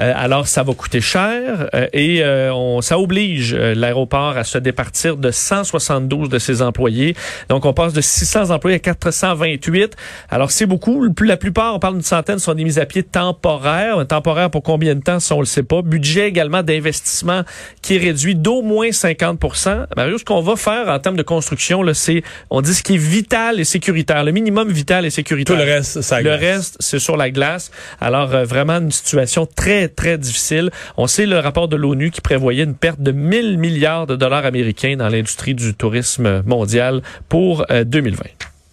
Euh, 0.00 0.12
alors, 0.14 0.46
ça 0.46 0.62
va 0.62 0.74
coûter 0.74 1.00
cher 1.00 1.68
euh, 1.74 1.86
et 1.92 2.22
on, 2.52 2.80
ça 2.80 2.98
oblige 2.98 3.54
l'aéroport 3.54 4.36
à 4.36 4.44
se 4.44 4.58
départir 4.58 5.16
de 5.16 5.30
172 5.30 6.28
de 6.28 6.38
ses 6.38 6.62
employés. 6.62 7.14
Donc, 7.48 7.64
on 7.64 7.72
passe 7.72 7.92
de 7.92 8.00
600 8.00 8.50
employés 8.50 8.76
à 8.76 8.80
428. 8.80 9.96
Alors, 10.30 10.50
c'est 10.50 10.66
beaucoup. 10.66 11.08
La 11.20 11.36
plupart, 11.36 11.74
on 11.74 11.78
parle 11.78 11.94
d'une 11.94 12.02
centaine, 12.02 12.38
sont 12.38 12.54
des 12.54 12.64
mises 12.64 12.78
à 12.78 12.86
pied 12.86 13.02
temporaires. 13.02 14.06
Temporaires 14.06 14.50
pour 14.50 14.62
combien 14.62 14.94
de 14.94 15.00
temps, 15.00 15.20
ça, 15.20 15.34
on 15.34 15.40
le 15.40 15.46
sait 15.46 15.62
pas. 15.62 15.82
Budget 15.82 16.28
également 16.28 16.62
d'investissement 16.62 17.42
qui 17.82 17.96
est 17.96 17.98
réduit 17.98 18.34
d'au 18.34 18.62
moins 18.62 18.88
50% 18.88 19.86
Mario, 19.96 20.18
ce 20.18 20.24
qu'on 20.24 20.40
va 20.40 20.56
faire 20.56 20.88
en 20.88 20.98
termes 20.98 21.16
de 21.16 21.22
construction, 21.22 21.82
c'est, 21.94 22.22
on 22.50 22.60
dit 22.60 22.74
ce 22.74 22.82
qui 22.82 22.94
est 22.94 22.98
vital 22.98 23.60
et 23.60 23.64
sécuritaire. 23.64 24.24
Le 24.24 24.32
minimum 24.32 24.70
vital 24.70 24.89
sécuritaire. 25.10 25.56
Tout 25.56 25.62
le 25.62 25.70
reste, 25.70 26.00
ça 26.02 26.20
Le 26.20 26.34
reste, 26.34 26.76
c'est 26.80 26.98
sur 26.98 27.16
la 27.16 27.30
glace. 27.30 27.70
Alors, 28.00 28.34
euh, 28.34 28.44
vraiment 28.44 28.78
une 28.78 28.90
situation 28.90 29.46
très, 29.46 29.88
très 29.88 30.18
difficile. 30.18 30.70
On 30.96 31.06
sait 31.06 31.26
le 31.26 31.38
rapport 31.38 31.68
de 31.68 31.76
l'ONU 31.76 32.10
qui 32.10 32.20
prévoyait 32.20 32.64
une 32.64 32.74
perte 32.74 33.00
de 33.00 33.12
1000 33.12 33.58
milliards 33.58 34.06
de 34.06 34.16
dollars 34.16 34.44
américains 34.44 34.96
dans 34.96 35.08
l'industrie 35.08 35.54
du 35.54 35.74
tourisme 35.74 36.42
mondial 36.44 37.02
pour 37.28 37.64
2020. 37.70 38.24
Euh, 38.24 38.26